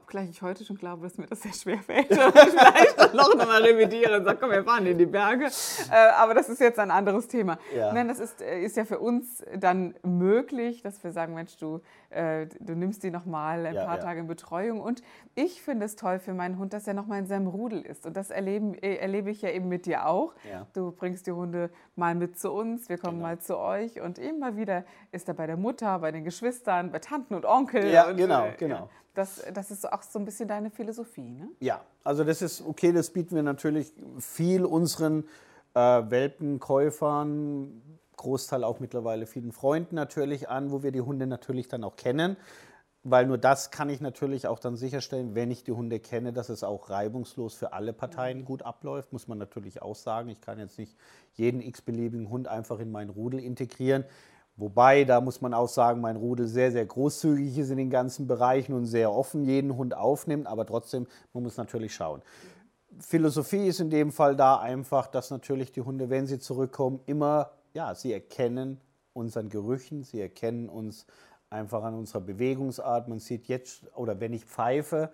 Obgleich 0.02 0.30
ich 0.30 0.42
heute 0.42 0.64
schon 0.64 0.76
glaube, 0.78 1.04
dass 1.04 1.18
mir 1.18 1.28
das 1.28 1.42
sehr 1.42 1.54
schwer 1.54 1.78
fällt. 1.80 2.10
Und 2.10 2.18
ich 2.36 2.50
vielleicht 2.52 3.14
noch 3.14 3.36
mal 3.36 3.62
revidiere 3.62 4.18
und 4.18 4.26
sage, 4.26 4.38
komm, 4.40 4.50
wir 4.52 4.64
fahren 4.64 4.86
in 4.88 4.98
die 4.98 5.06
Berge. 5.06 5.46
Äh, 5.92 5.96
aber 6.18 6.34
das 6.34 6.50
ist 6.50 6.60
jetzt 6.60 6.80
ein 6.80 6.90
anderes 6.92 7.28
Thema. 7.28 7.58
Ja. 7.76 7.94
Nein, 7.94 8.08
das 8.08 8.20
ist, 8.20 8.42
äh, 8.42 8.62
ist 8.62 8.76
ja 8.78 8.86
für 8.86 9.00
uns 9.00 9.44
dann 9.56 9.94
möglich, 10.04 10.82
dass 10.82 11.04
wir 11.04 11.12
sagen, 11.12 11.36
Mensch, 11.36 11.58
du, 11.58 11.82
äh, 12.10 12.48
du 12.60 12.74
nimmst 12.74 13.04
die 13.04 13.12
noch 13.12 13.26
mal 13.26 13.66
ein 13.66 13.76
Ja, 13.76 13.86
paar 13.86 13.98
ja. 13.98 14.04
Tage 14.04 14.20
in 14.22 14.28
Betreuung. 14.28 14.82
Und 14.82 15.04
ich 15.36 15.62
finde 15.62 15.86
es 15.86 15.96
toll 15.96 16.18
für 16.20 16.34
meinen 16.34 16.58
Hund, 16.58 16.74
dass 16.74 16.88
er 16.88 16.94
noch 16.96 17.06
mal 17.06 17.20
in 17.20 17.28
seinem 17.28 17.48
Rudel 17.48 17.82
ist. 17.82 18.06
Und 18.06 18.18
das 18.18 18.32
erleben, 18.32 18.74
äh, 18.76 18.96
erlebe 18.96 19.30
ich 19.30 19.42
ja 19.42 19.50
eben 19.50 19.68
mit 19.70 19.86
dir 19.86 20.08
auch. 20.08 20.34
Du 20.74 20.92
bringst 20.92 21.28
die 21.28 21.32
Hunde 21.32 21.70
mal 21.96 22.16
mit 22.16 22.40
zu 22.40 22.52
uns, 22.52 22.90
wir 22.90 22.98
kommen 22.98 23.18
Genau. 23.18 23.28
mal 23.28 23.40
zu 23.40 23.58
euch. 23.58 24.02
Und 24.02 24.18
immer 24.20 24.56
wieder 24.56 24.84
ist 25.12 25.28
er 25.28 25.34
bei 25.34 25.46
der 25.48 25.58
Mutter, 25.58 26.00
bei 26.00 26.12
den 26.12 26.24
Geschwistern, 26.24 26.92
bei 26.92 27.00
Tanten 27.00 27.36
und 27.36 27.46
Onkel. 27.46 27.88
Ja, 27.92 28.08
und, 28.10 28.18
genau, 28.18 28.46
äh, 28.46 28.54
genau. 28.58 28.90
Das, 29.20 29.44
das 29.54 29.70
ist 29.70 29.92
auch 29.92 30.02
so 30.02 30.18
ein 30.18 30.24
bisschen 30.24 30.48
deine 30.48 30.70
Philosophie, 30.70 31.30
ne? 31.30 31.50
Ja, 31.60 31.82
also 32.06 32.24
das 32.24 32.42
ist 32.42 32.66
okay, 32.66 32.94
das 32.94 33.10
bieten 33.10 33.36
wir 33.36 33.44
natürlich 33.44 33.92
viel 34.18 34.64
unseren 34.64 35.26
äh, 35.74 35.80
Welpenkäufern, 35.80 37.82
Großteil 38.16 38.64
auch 38.64 38.80
mittlerweile 38.80 39.26
vielen 39.26 39.52
Freunden 39.52 39.96
natürlich 39.96 40.48
an, 40.48 40.72
wo 40.72 40.84
wir 40.84 40.94
die 40.94 41.02
Hunde 41.02 41.28
natürlich 41.28 41.68
dann 41.68 41.84
auch 41.84 41.98
kennen. 41.98 42.38
Weil 43.04 43.28
nur 43.28 43.38
das 43.38 43.72
kann 43.72 43.90
ich 43.90 44.00
natürlich 44.00 44.48
auch 44.48 44.60
dann 44.60 44.78
sicherstellen, 44.78 45.36
wenn 45.36 45.52
ich 45.52 45.66
die 45.66 45.74
Hunde 45.74 46.00
kenne, 46.00 46.32
dass 46.32 46.48
es 46.48 46.64
auch 46.64 46.90
reibungslos 46.90 47.56
für 47.56 47.74
alle 47.74 47.92
Parteien 47.92 48.46
gut 48.46 48.64
abläuft, 48.64 49.12
muss 49.12 49.28
man 49.28 49.38
natürlich 49.38 49.82
auch 49.82 49.96
sagen. 49.96 50.30
Ich 50.30 50.40
kann 50.40 50.60
jetzt 50.60 50.80
nicht 50.80 50.96
jeden 51.34 51.62
x-beliebigen 51.62 52.30
Hund 52.30 52.48
einfach 52.48 52.80
in 52.80 52.90
meinen 52.90 53.10
Rudel 53.10 53.42
integrieren. 53.42 54.06
Wobei, 54.60 55.06
da 55.06 55.22
muss 55.22 55.42
man 55.42 55.54
auch 55.54 55.70
sagen, 55.70 56.02
mein 56.02 56.18
Rudel 56.18 56.48
sehr, 56.48 56.72
sehr 56.72 56.86
großzügig 56.86 57.58
ist 57.58 57.70
in 57.70 57.78
den 57.78 57.90
ganzen 57.90 58.28
Bereichen 58.28 58.74
und 58.74 58.86
sehr 58.86 59.12
offen 59.12 59.44
jeden 59.44 59.78
Hund 59.78 59.96
aufnimmt, 59.96 60.48
aber 60.48 60.66
trotzdem, 60.66 61.08
man 61.34 61.44
muss 61.44 61.58
natürlich 61.58 61.94
schauen. 61.94 62.22
Philosophie 63.00 63.68
ist 63.68 63.80
in 63.80 63.90
dem 63.90 64.12
Fall 64.12 64.36
da 64.36 64.60
einfach, 64.60 65.08
dass 65.08 65.32
natürlich 65.32 65.72
die 65.72 65.82
Hunde, 65.82 66.10
wenn 66.10 66.28
sie 66.28 66.40
zurückkommen, 66.40 67.00
immer, 67.06 67.52
ja, 67.74 67.96
sie 67.96 68.12
erkennen 68.12 68.82
unseren 69.14 69.50
Gerüchen, 69.50 70.04
sie 70.04 70.20
erkennen 70.20 70.68
uns 70.68 71.06
einfach 71.50 71.84
an 71.84 71.94
unserer 71.94 72.22
Bewegungsart. 72.22 73.08
Man 73.08 73.20
sieht 73.20 73.48
jetzt, 73.48 73.84
oder 73.96 74.20
wenn 74.20 74.34
ich 74.34 74.46
pfeife, 74.46 75.12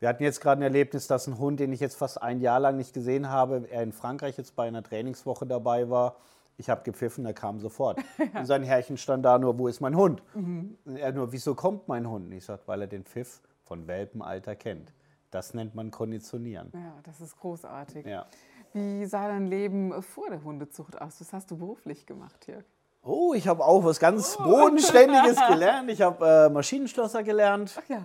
wir 0.00 0.08
hatten 0.08 0.22
jetzt 0.22 0.40
gerade 0.40 0.60
ein 0.60 0.62
Erlebnis, 0.62 1.08
dass 1.08 1.26
ein 1.26 1.38
Hund, 1.38 1.58
den 1.58 1.72
ich 1.72 1.80
jetzt 1.80 1.96
fast 1.96 2.22
ein 2.22 2.40
Jahr 2.40 2.60
lang 2.60 2.76
nicht 2.76 2.94
gesehen 2.94 3.28
habe, 3.28 3.68
er 3.68 3.82
in 3.82 3.92
Frankreich 3.92 4.38
jetzt 4.38 4.54
bei 4.54 4.68
einer 4.68 4.82
Trainingswoche 4.82 5.44
dabei 5.44 5.90
war. 5.90 6.16
Ich 6.58 6.68
habe 6.68 6.82
gepfiffen, 6.82 7.24
er 7.24 7.34
kam 7.34 7.60
sofort. 7.60 7.98
Und 8.34 8.44
sein 8.46 8.62
Herrchen 8.64 8.96
stand 8.96 9.24
da 9.24 9.38
nur, 9.38 9.58
wo 9.58 9.68
ist 9.68 9.80
mein 9.80 9.96
Hund? 9.96 10.22
Und 10.34 10.76
Er 10.96 11.12
nur, 11.12 11.32
wieso 11.32 11.54
kommt 11.54 11.88
mein 11.88 12.08
Hund? 12.10 12.26
Und 12.26 12.32
ich 12.32 12.44
sagte, 12.44 12.66
weil 12.66 12.80
er 12.82 12.88
den 12.88 13.04
Pfiff 13.04 13.40
von 13.62 13.86
Welpenalter 13.86 14.56
kennt. 14.56 14.92
Das 15.30 15.54
nennt 15.54 15.74
man 15.74 15.90
Konditionieren. 15.90 16.70
Ja, 16.74 16.94
das 17.04 17.20
ist 17.20 17.36
großartig. 17.38 18.04
Ja. 18.06 18.26
Wie 18.72 19.06
sah 19.06 19.28
dein 19.28 19.46
Leben 19.46 20.02
vor 20.02 20.28
der 20.30 20.42
Hundezucht 20.42 21.00
aus? 21.00 21.20
Was 21.20 21.32
hast 21.32 21.50
du 21.50 21.56
beruflich 21.56 22.06
gemacht, 22.06 22.46
Jörg? 22.46 22.64
Oh, 23.02 23.32
ich 23.34 23.46
habe 23.46 23.64
auch 23.64 23.84
was 23.84 24.00
ganz 24.00 24.36
Bodenständiges 24.36 25.38
gelernt. 25.48 25.90
Ich 25.90 26.02
habe 26.02 26.26
äh, 26.26 26.50
Maschinenschlosser 26.50 27.22
gelernt, 27.22 27.78
Ach 27.78 27.88
ja. 27.88 28.02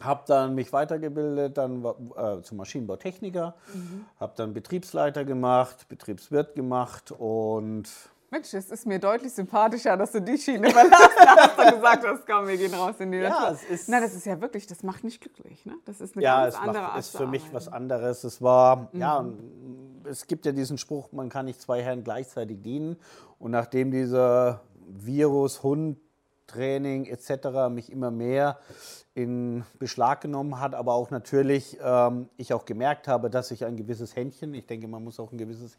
Habe 0.00 0.22
dann 0.26 0.54
mich 0.54 0.72
weitergebildet, 0.72 1.56
dann 1.56 1.84
äh, 1.84 2.42
zum 2.42 2.58
Maschinenbautechniker, 2.58 3.54
habe 4.20 4.32
dann 4.36 4.52
Betriebsleiter 4.54 5.24
gemacht, 5.24 5.88
Betriebswirt 5.88 6.54
gemacht 6.54 7.12
und 7.12 7.84
Mensch, 8.28 8.52
es 8.54 8.70
ist 8.72 8.86
mir 8.86 8.98
deutlich 8.98 9.32
sympathischer, 9.32 9.96
dass 9.96 10.10
du 10.10 10.20
die 10.20 10.36
Schiene 10.36 10.68
verlassen 10.72 10.98
hast 11.36 11.58
und 11.58 11.74
gesagt 11.76 12.04
hast, 12.04 12.26
komm, 12.26 12.48
wir 12.48 12.56
gehen 12.56 12.74
raus 12.74 12.96
in 12.98 13.12
die 13.12 13.18
Ja, 13.18 13.30
Natur. 13.30 13.50
es 13.52 13.62
ist- 13.62 13.88
Nein, 13.88 14.02
das 14.02 14.14
ist 14.14 14.26
ja 14.26 14.40
wirklich, 14.40 14.66
das 14.66 14.82
macht 14.82 15.04
nicht 15.04 15.20
glücklich. 15.20 15.64
Ne? 15.64 15.74
Das 15.84 16.00
ist 16.00 16.16
eine 16.16 16.24
ja, 16.24 16.42
ganz 16.42 16.54
es 16.54 16.60
andere 16.60 16.82
macht, 16.82 16.90
Art 16.92 16.98
ist 17.00 17.12
zu 17.12 17.18
für 17.18 17.26
mich 17.28 17.44
was 17.52 17.68
anderes. 17.68 18.24
Es 18.24 18.42
war, 18.42 18.88
ja, 18.92 19.24
es 20.04 20.26
gibt 20.26 20.44
ja 20.44 20.50
diesen 20.50 20.76
Spruch, 20.76 21.12
man 21.12 21.28
kann 21.28 21.44
nicht 21.46 21.60
zwei 21.62 21.82
Herren 21.82 22.02
gleichzeitig 22.02 22.60
dienen. 22.62 22.96
Und 23.38 23.52
nachdem 23.52 23.92
dieser 23.92 24.60
Virus, 24.88 25.62
Hund, 25.62 25.96
Training 26.46 27.06
etc. 27.06 27.68
mich 27.70 27.90
immer 27.90 28.10
mehr 28.10 28.58
in 29.14 29.64
Beschlag 29.78 30.20
genommen 30.20 30.60
hat, 30.60 30.74
aber 30.74 30.94
auch 30.94 31.10
natürlich 31.10 31.78
ähm, 31.82 32.28
ich 32.36 32.52
auch 32.52 32.64
gemerkt 32.64 33.08
habe, 33.08 33.30
dass 33.30 33.50
ich 33.50 33.64
ein 33.64 33.76
gewisses 33.76 34.14
Händchen, 34.16 34.52
ich 34.54 34.66
denke, 34.66 34.88
man 34.88 35.02
muss 35.02 35.18
auch 35.18 35.32
ein 35.32 35.38
gewisses 35.38 35.78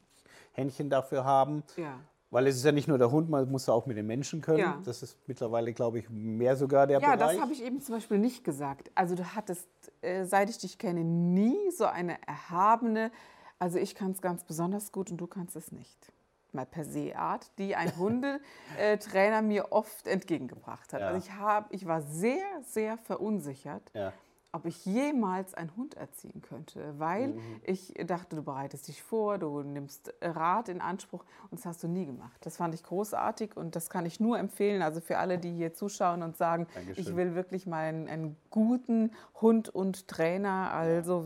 Händchen 0.54 0.90
dafür 0.90 1.24
haben, 1.24 1.64
Ja. 1.76 2.00
weil 2.32 2.48
es 2.48 2.56
ist 2.58 2.66
ja 2.66 2.72
nicht 2.72 2.88
nur 2.88 2.98
der 2.98 3.12
Hund, 3.12 3.30
man 3.30 3.50
muss 3.52 3.68
ja 3.68 3.74
auch 3.74 3.86
mit 3.86 3.96
den 3.96 4.08
Menschen 4.08 4.42
können. 4.42 4.60
Ja. 4.60 4.82
Das 4.84 5.04
ist 5.04 5.18
mittlerweile, 5.28 5.72
glaube 5.74 6.00
ich, 6.00 6.10
mehr 6.10 6.56
sogar 6.56 6.88
der 6.88 7.00
Ja, 7.00 7.16
Bereich. 7.16 7.34
das 7.34 7.42
habe 7.42 7.54
ich 7.54 7.64
eben 7.64 7.80
zum 7.80 7.96
Beispiel 7.96 8.18
nicht 8.18 8.44
gesagt. 8.44 8.90
Also 8.96 9.14
du 9.16 9.24
hattest, 9.36 9.68
äh, 10.02 10.26
seit 10.26 10.50
ich 10.50 10.58
dich 10.58 10.78
kenne, 10.80 11.04
nie 11.04 11.70
so 11.72 11.86
eine 11.86 12.18
erhabene, 12.28 13.12
also 13.60 13.78
ich 13.78 13.94
kann 13.96 14.12
es 14.12 14.22
ganz 14.22 14.44
besonders 14.44 14.92
gut 14.92 15.12
und 15.12 15.18
du 15.18 15.28
kannst 15.28 15.56
es 15.56 15.72
nicht. 15.72 16.12
Mal 16.54 16.66
per 16.66 16.86
se 16.86 17.16
Art, 17.18 17.52
die 17.58 17.76
ein 17.76 17.96
Hundetrainer 17.98 19.42
mir 19.42 19.72
oft 19.72 20.08
entgegengebracht 20.08 20.94
hat. 20.94 21.02
Ja. 21.02 21.08
Also 21.08 21.20
ich, 21.20 21.34
hab, 21.34 21.74
ich 21.74 21.86
war 21.86 22.02
sehr, 22.02 22.46
sehr 22.64 22.98
verunsichert, 22.98 23.84
ja. 23.94 24.14
ob 24.54 24.66
ich 24.66 24.86
jemals 24.86 25.54
einen 25.54 25.76
Hund 25.76 25.96
erziehen 25.96 26.42
könnte, 26.42 26.98
weil 26.98 27.28
Mhm. 27.30 27.42
ich 27.64 27.94
dachte, 28.06 28.36
du 28.38 28.44
bereitest 28.44 28.88
dich 28.88 29.04
vor, 29.04 29.38
du 29.38 29.62
nimmst 29.62 30.14
Rat 30.22 30.70
in 30.70 30.82
Anspruch 30.82 31.26
und 31.52 31.60
das 31.60 31.66
hast 31.66 31.84
du 31.84 31.88
nie 31.88 32.06
gemacht. 32.06 32.38
Das 32.46 32.58
fand 32.58 32.74
ich 32.74 32.84
großartig 32.84 33.56
und 33.58 33.76
das 33.76 33.90
kann 33.90 34.06
ich 34.06 34.20
nur 34.20 34.40
empfehlen, 34.40 34.82
also 34.82 35.02
für 35.02 35.18
alle, 35.18 35.38
die 35.38 35.52
hier 35.52 35.74
zuschauen 35.74 36.24
und 36.24 36.38
sagen, 36.38 36.68
Dankeschön. 36.74 37.04
ich 37.04 37.16
will 37.16 37.36
wirklich 37.36 37.68
mal 37.68 37.84
einen, 37.84 38.08
einen 38.08 38.38
guten 38.50 39.12
Hund 39.42 39.70
und 39.70 40.08
Trainer, 40.08 40.72
also 40.74 41.26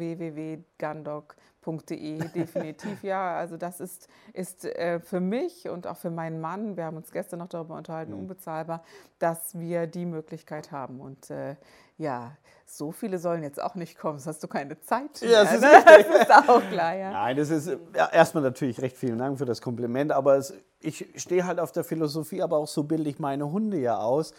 www.gandog.de, 1.64 2.28
definitiv 2.30 3.04
ja. 3.04 3.38
Also 3.38 3.58
das 3.58 3.80
ist, 3.80 4.08
ist 4.34 4.66
äh, 4.66 5.00
für 5.00 5.20
mich 5.20 5.70
und 5.70 5.88
auch 5.88 5.98
für 5.98 6.10
meinen 6.10 6.42
Mann, 6.42 6.78
wir 6.78 6.86
haben 6.86 6.98
uns 6.98 7.12
gestern 7.12 7.40
noch 7.40 7.48
darüber 7.50 7.74
Mhm. 7.74 7.78
unterhalten, 7.80 8.14
unbezahlbar, 8.14 8.84
dass 9.20 9.58
wir 9.58 9.88
die 9.88 10.06
Möglichkeit 10.06 10.72
haben. 10.72 11.00
Und 11.00 11.30
äh, 11.30 11.56
ja, 11.98 12.36
so 12.66 12.92
viele 12.92 13.20
sollen 13.20 13.44
jetzt 13.44 13.62
auch 13.62 13.76
nicht 13.76 13.98
kommen, 13.98 14.18
sonst 14.20 14.36
hast 14.36 14.44
du 14.44 14.48
keine 14.48 14.80
Zeit. 14.82 15.22
Ja, 15.22 15.44
das 15.44 15.60
mehr, 15.62 15.80
ist 15.80 15.86
ne? 15.86 16.06
das 16.10 16.22
ist 16.22 16.50
auch 16.50 16.62
klar, 16.70 16.96
ja. 16.96 17.12
Nein, 17.12 17.38
das 17.38 17.50
ist 17.50 17.68
ja, 17.96 18.10
erstmal 18.12 18.44
natürlich 18.44 18.82
recht 18.82 18.98
vielen 18.98 19.18
Dank 19.18 19.38
für 19.38 19.46
das 19.46 19.62
Kompliment, 19.62 20.12
aber 20.12 20.36
es, 20.38 20.54
ich 20.80 21.08
stehe 21.16 21.46
halt 21.46 21.60
auf 21.60 21.72
der 21.72 21.84
Philosophie, 21.84 22.42
aber 22.42 22.58
auch 22.58 22.68
so 22.68 22.84
bilde 22.84 23.10
ich 23.10 23.20
meine 23.20 23.52
Hunde 23.52 23.78
ja 23.78 23.98
aus. 24.00 24.34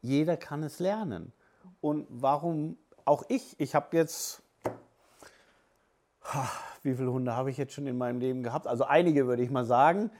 Jeder 0.00 0.36
kann 0.36 0.62
es 0.62 0.78
lernen. 0.78 1.32
Und 1.80 2.06
warum 2.08 2.76
auch 3.04 3.24
ich? 3.28 3.58
Ich 3.58 3.74
habe 3.74 3.96
jetzt, 3.96 4.42
wie 6.88 6.96
viele 6.96 7.12
Hunde 7.12 7.36
habe 7.36 7.50
ich 7.50 7.56
jetzt 7.56 7.72
schon 7.74 7.86
in 7.86 7.98
meinem 7.98 8.20
Leben 8.20 8.42
gehabt? 8.42 8.66
Also 8.66 8.84
einige 8.84 9.26
würde 9.26 9.42
ich 9.42 9.50
mal 9.50 9.64
sagen. 9.64 10.10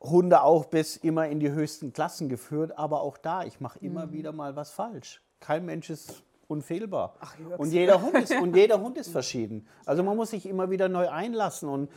Hunde 0.00 0.42
auch 0.42 0.64
bis 0.64 0.96
immer 0.96 1.28
in 1.28 1.38
die 1.38 1.52
höchsten 1.52 1.92
Klassen 1.92 2.28
geführt, 2.28 2.76
aber 2.76 3.02
auch 3.02 3.16
da, 3.16 3.44
ich 3.44 3.60
mache 3.60 3.78
immer 3.78 4.12
wieder 4.12 4.32
mal 4.32 4.56
was 4.56 4.72
falsch. 4.72 5.22
Kein 5.38 5.64
Mensch 5.64 5.90
ist 5.90 6.24
unfehlbar. 6.48 7.14
Jörg. 7.38 7.60
und, 7.60 7.72
jeder 7.72 8.02
Hund 8.02 8.14
ist, 8.16 8.34
und 8.34 8.56
jeder 8.56 8.80
Hund 8.80 8.98
ist 8.98 9.10
verschieden. 9.10 9.66
Also 9.86 10.02
man 10.02 10.16
muss 10.16 10.30
sich 10.30 10.46
immer 10.46 10.70
wieder 10.70 10.88
neu 10.88 11.08
einlassen. 11.08 11.68
Und 11.68 11.90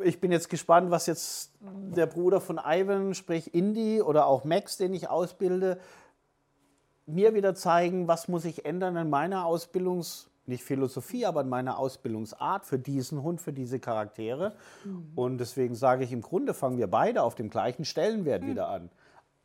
ich 0.00 0.20
bin 0.20 0.32
jetzt 0.32 0.50
gespannt, 0.50 0.90
was 0.90 1.06
jetzt 1.06 1.52
der 1.60 2.06
Bruder 2.06 2.40
von 2.40 2.60
Ivan, 2.62 3.14
sprich 3.14 3.54
Indy 3.54 4.02
oder 4.02 4.26
auch 4.26 4.44
Max, 4.44 4.76
den 4.76 4.92
ich 4.92 5.08
ausbilde, 5.08 5.78
mir 7.06 7.34
wieder 7.34 7.54
zeigen, 7.54 8.08
was 8.08 8.28
muss 8.28 8.44
ich 8.44 8.64
ändern 8.64 8.96
in 8.96 9.10
meiner 9.10 9.46
Ausbildungs, 9.46 10.30
nicht 10.48 10.62
Philosophie, 10.64 11.26
aber 11.26 11.40
in 11.42 11.48
meiner 11.48 11.78
Ausbildungsart 11.78 12.64
für 12.66 12.78
diesen 12.78 13.22
Hund, 13.22 13.40
für 13.40 13.52
diese 13.52 13.78
Charaktere. 13.80 14.52
Und 15.14 15.38
deswegen 15.38 15.74
sage 15.74 16.04
ich, 16.04 16.12
im 16.12 16.20
Grunde 16.22 16.54
fangen 16.54 16.78
wir 16.78 16.86
beide 16.86 17.22
auf 17.22 17.34
dem 17.34 17.50
gleichen 17.50 17.84
Stellenwert 17.84 18.46
wieder 18.46 18.68
an. 18.68 18.90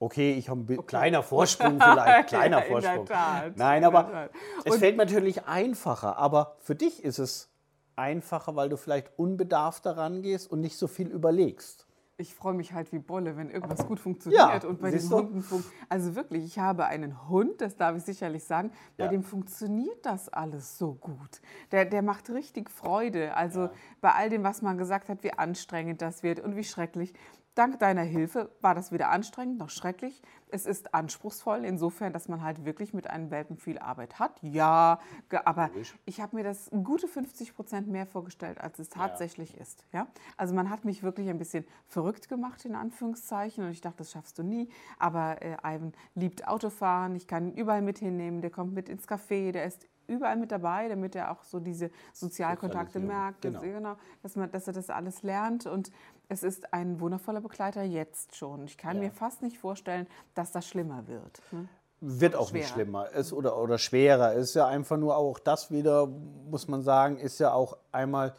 Okay, 0.02 0.34
ich 0.34 0.48
habe 0.50 0.62
ein 0.62 0.66
bi- 0.66 0.78
kleiner 0.78 1.24
Vorsprung 1.24 1.80
vielleicht, 1.80 2.28
kleiner 2.30 2.60
Ja, 2.60 2.66
Vorsprung. 2.66 3.06
Tat, 3.06 3.58
Nein, 3.58 3.84
aber 3.84 4.30
es 4.64 4.78
fällt 4.78 4.96
mir 4.96 5.04
natürlich 5.06 5.44
einfacher. 5.46 6.18
Aber 6.18 6.56
für 6.60 6.76
dich 6.76 7.04
ist 7.04 7.20
es 7.20 7.50
einfacher, 7.98 8.56
weil 8.56 8.70
du 8.70 8.78
vielleicht 8.78 9.12
unbedarft 9.18 9.86
daran 9.86 10.22
gehst 10.22 10.50
und 10.50 10.62
nicht 10.62 10.78
so 10.78 10.88
viel 10.88 11.08
überlegst. 11.08 11.86
Ich 12.20 12.36
freue 12.36 12.54
mich 12.54 12.74
halt 12.74 12.92
wie 12.92 13.00
Bolle, 13.00 13.38
wenn 13.38 13.50
irgendwas 13.50 13.88
gut 13.88 13.98
funktioniert. 13.98 14.64
Ja, 14.64 14.70
und 14.70 14.82
bei 14.82 14.92
den? 14.92 15.10
Hunden 15.10 15.42
Also 15.88 16.16
wirklich, 16.16 16.44
ich 16.44 16.60
habe 16.60 16.86
einen 16.86 17.30
Hund, 17.30 17.62
das 17.62 17.78
darf 17.78 17.96
ich 17.96 18.04
sicherlich 18.04 18.44
sagen, 18.44 18.72
bei 18.98 19.06
Ja. 19.06 19.10
dem 19.10 19.24
funktioniert 19.24 20.06
das 20.06 20.28
alles 20.28 20.78
so 20.78 20.96
gut. 20.96 21.40
Der, 21.72 21.86
der 21.86 22.02
macht 22.02 22.30
richtig 22.30 22.70
Freude. 22.70 23.38
Also 23.38 23.70
bei 24.02 24.12
all 24.12 24.30
dem, 24.30 24.44
was 24.44 24.62
man 24.62 24.78
gesagt 24.78 25.08
hat, 25.08 25.24
wie 25.24 25.32
anstrengend 25.32 26.02
das 26.02 26.22
wird 26.22 26.42
und 26.42 26.58
wie 26.58 26.66
schrecklich. 26.66 27.14
Dank 27.60 27.78
deiner 27.80 28.04
Hilfe 28.04 28.50
war 28.62 28.74
das 28.74 28.94
weder 28.94 29.10
anstrengend 29.10 29.58
noch 29.58 29.70
schrecklich. 29.70 30.22
Es 30.48 30.66
ist 30.66 30.94
anspruchsvoll, 30.94 31.66
insofern, 31.66 32.14
dass 32.14 32.30
man 32.30 32.42
halt 32.42 32.64
wirklich 32.64 32.94
mit 32.94 33.10
einem 33.10 33.32
Welpen 33.32 33.58
viel 33.58 33.78
Arbeit 33.80 34.18
hat. 34.18 34.40
Ja, 34.42 35.02
aber 35.44 35.70
ich 36.06 36.22
habe 36.22 36.38
mir 36.38 36.44
das 36.46 36.72
gute 36.86 37.10
50 37.10 37.54
Prozent 37.54 37.90
mehr 37.90 38.06
vorgestellt, 38.06 38.62
als 38.62 38.80
es 38.80 38.88
tatsächlich 38.88 39.58
ist. 39.58 39.84
Ja? 39.92 40.08
Also 40.38 40.56
man 40.56 40.70
hat 40.70 40.86
mich 40.86 41.04
wirklich 41.04 41.28
ein 41.28 41.38
bisschen 41.38 41.66
verrückt 41.86 42.30
gemacht, 42.30 42.64
in 42.64 42.76
Anführungszeichen. 42.76 43.66
Und 43.66 43.72
ich 43.72 43.82
dachte, 43.82 43.98
das 43.98 44.12
schaffst 44.12 44.40
du 44.40 44.44
nie. 44.44 44.70
Aber 44.98 45.42
äh, 45.42 45.58
Ivan 45.62 45.92
liebt 46.16 46.48
Autofahren, 46.48 47.14
ich 47.18 47.28
kann 47.28 47.50
ihn 47.50 47.54
überall 47.56 47.82
mit 47.82 48.00
hinnehmen, 48.00 48.40
der 48.40 48.52
kommt 48.52 48.74
mit 48.74 48.88
ins 48.88 49.06
Café, 49.06 49.52
der 49.52 49.66
ist 49.66 49.86
überall 50.10 50.36
mit 50.36 50.52
dabei, 50.52 50.88
damit 50.88 51.16
er 51.16 51.32
auch 51.32 51.44
so 51.44 51.60
diese 51.60 51.92
Sozialkontakte 52.14 53.00
merkt, 53.00 53.42
genau. 53.42 53.60
dass, 53.60 53.64
genau, 53.64 53.96
dass, 54.24 54.36
man, 54.36 54.52
dass 54.52 54.68
er 54.68 54.74
das 54.74 54.90
alles 54.90 55.24
lernt. 55.24 55.66
Und 55.66 55.92
es 56.30 56.44
ist 56.44 56.74
ein 56.74 57.00
wundervoller 57.00 57.42
Begleiter 57.42 57.84
jetzt 57.84 58.36
schon. 58.36 58.64
Ich 58.66 58.78
kann 58.78 58.98
Ja. 58.98 59.04
mir 59.04 59.12
fast 59.12 59.42
nicht 59.42 59.58
vorstellen, 59.58 60.08
dass 60.36 60.52
das 60.52 60.68
schlimmer 60.68 61.08
wird. 61.08 61.42
Ne? 61.52 61.68
Wird 62.02 62.36
auch 62.36 62.54
nicht 62.54 62.68
Schwerer. 62.68 62.74
schlimmer 62.76 63.08
es, 63.14 63.34
oder, 63.34 63.58
oder 63.62 63.78
schwerer. 63.78 64.34
Es 64.36 64.50
ist 64.50 64.54
ja 64.54 64.68
einfach 64.68 64.96
nur 64.98 65.18
auch 65.18 65.38
das 65.40 65.70
wieder, 65.70 66.08
muss 66.08 66.68
man 66.70 66.82
sagen, 66.82 67.18
ist 67.18 67.40
ja 67.40 67.52
auch 67.52 67.78
einmal, 67.92 68.36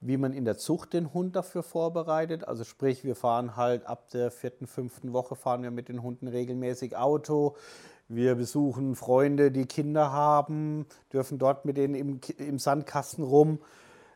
wie 0.00 0.16
man 0.16 0.32
in 0.32 0.44
der 0.44 0.56
Zucht 0.56 0.92
den 0.94 1.12
Hund 1.12 1.36
dafür 1.36 1.62
vorbereitet. 1.62 2.46
Also 2.48 2.64
sprich, 2.64 3.04
wir 3.04 3.16
fahren 3.16 3.56
halt 3.56 3.84
ab 3.86 4.08
der 4.10 4.30
vierten, 4.30 4.66
fünften 4.66 5.12
Woche 5.12 5.34
fahren 5.36 5.62
wir 5.62 5.70
mit 5.70 5.88
den 5.88 6.02
Hunden 6.02 6.28
regelmäßig 6.28 6.96
Auto. 6.96 7.56
Wir 8.08 8.36
besuchen 8.36 8.94
Freunde, 8.94 9.50
die 9.50 9.66
Kinder 9.66 10.12
haben, 10.12 10.86
dürfen 11.12 11.38
dort 11.38 11.64
mit 11.64 11.76
denen 11.76 11.96
im, 11.96 12.20
im 12.38 12.58
Sandkasten 12.60 13.24
rum. 13.24 13.58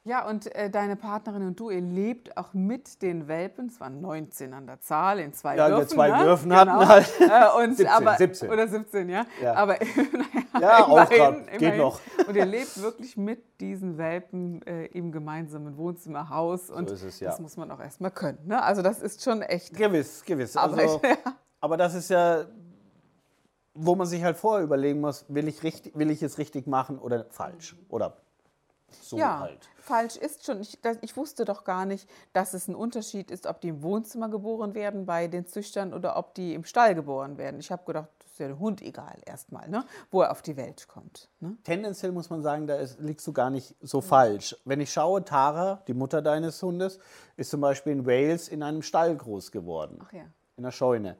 Ja, 0.04 0.26
und 0.26 0.54
äh, 0.54 0.70
deine 0.70 0.96
Partnerin 0.96 1.46
und 1.46 1.60
du, 1.60 1.68
ihr 1.68 1.82
lebt 1.82 2.34
auch 2.38 2.54
mit 2.54 3.02
den 3.02 3.28
Welpen. 3.28 3.66
Es 3.66 3.80
waren 3.80 4.00
19 4.00 4.54
an 4.54 4.66
der 4.66 4.80
Zahl, 4.80 5.18
in 5.18 5.34
zwei 5.34 5.56
Ja, 5.56 5.68
wir 5.68 5.76
Würfen. 5.76 5.88
zwei 5.90 6.08
ne? 6.08 6.24
Würfen 6.24 6.56
hatten 6.56 6.88
halt. 6.88 7.06
Äh, 7.20 7.62
und, 7.62 7.76
17, 7.76 7.86
aber, 7.86 8.16
17. 8.16 8.50
Oder 8.50 8.66
17, 8.68 9.08
ja. 9.10 9.26
Ja. 9.42 9.54
Aber 9.54 9.74
naja, 10.54 10.60
Ja, 10.60 10.84
auch 10.86 10.92
immerhin, 10.92 11.18
grad. 11.18 11.50
Geht 11.52 11.60
immerhin. 11.60 11.78
noch. 11.80 12.00
Und 12.26 12.34
ihr 12.34 12.46
lebt 12.46 12.80
wirklich 12.80 13.18
mit 13.18 13.60
diesen 13.60 13.98
Welpen 13.98 14.62
äh, 14.62 14.86
im 14.86 15.12
gemeinsamen 15.12 15.76
Wohnzimmerhaus. 15.76 16.70
Und 16.70 16.90
ist 16.90 17.02
es, 17.02 17.20
ja. 17.20 17.28
das 17.30 17.40
muss 17.40 17.58
man 17.58 17.70
auch 17.70 17.80
erstmal 17.80 18.10
können. 18.10 18.38
Ne? 18.46 18.62
Also 18.62 18.80
das 18.80 19.02
ist 19.02 19.22
schon 19.22 19.42
echt 19.42 19.76
Gewiss, 19.76 20.24
gewiss. 20.24 20.56
Arbeit. 20.56 20.80
Also, 20.80 21.00
ja. 21.04 21.16
aber 21.60 21.76
das 21.76 21.94
ist 21.94 22.08
ja, 22.08 22.46
wo 23.74 23.94
man 23.94 24.06
sich 24.06 24.24
halt 24.24 24.38
vorher 24.38 24.64
überlegen 24.64 25.00
muss, 25.00 25.26
will 25.28 25.46
ich, 25.46 25.62
richtig, 25.62 25.94
will 25.94 26.10
ich 26.10 26.22
es 26.22 26.38
richtig 26.38 26.66
machen 26.66 26.98
oder 26.98 27.26
falsch? 27.28 27.76
Oder 27.90 28.16
so 28.94 29.16
ja, 29.16 29.40
halt. 29.40 29.68
falsch 29.78 30.16
ist 30.16 30.44
schon. 30.44 30.60
Ich, 30.60 30.80
das, 30.80 30.98
ich 31.00 31.16
wusste 31.16 31.44
doch 31.44 31.64
gar 31.64 31.84
nicht, 31.84 32.08
dass 32.32 32.54
es 32.54 32.68
ein 32.68 32.74
Unterschied 32.74 33.30
ist, 33.30 33.46
ob 33.46 33.60
die 33.60 33.68
im 33.68 33.82
Wohnzimmer 33.82 34.28
geboren 34.28 34.74
werden 34.74 35.06
bei 35.06 35.28
den 35.28 35.46
Züchtern 35.46 35.94
oder 35.94 36.16
ob 36.16 36.34
die 36.34 36.54
im 36.54 36.64
Stall 36.64 36.94
geboren 36.94 37.38
werden. 37.38 37.60
Ich 37.60 37.70
habe 37.70 37.84
gedacht, 37.84 38.08
das 38.18 38.32
ist 38.32 38.38
ja 38.38 38.48
dem 38.48 38.58
Hund 38.58 38.82
egal 38.82 39.16
erstmal, 39.24 39.68
ne? 39.68 39.84
wo 40.10 40.22
er 40.22 40.30
auf 40.30 40.42
die 40.42 40.56
Welt 40.56 40.88
kommt. 40.88 41.28
Ne? 41.40 41.56
Tendenziell 41.64 42.12
muss 42.12 42.30
man 42.30 42.42
sagen, 42.42 42.66
da 42.66 42.76
ist, 42.76 43.00
liegst 43.00 43.26
du 43.26 43.32
gar 43.32 43.50
nicht 43.50 43.74
so 43.80 44.00
falsch. 44.00 44.56
Wenn 44.64 44.80
ich 44.80 44.92
schaue, 44.92 45.24
Tara, 45.24 45.82
die 45.86 45.94
Mutter 45.94 46.22
deines 46.22 46.62
Hundes, 46.62 46.98
ist 47.36 47.50
zum 47.50 47.60
Beispiel 47.60 47.92
in 47.92 48.06
Wales 48.06 48.48
in 48.48 48.62
einem 48.62 48.82
Stall 48.82 49.16
groß 49.16 49.50
geworden. 49.50 49.98
Ach 50.04 50.12
ja. 50.12 50.24
In 50.56 50.64
der 50.64 50.72
Scheune. 50.72 51.16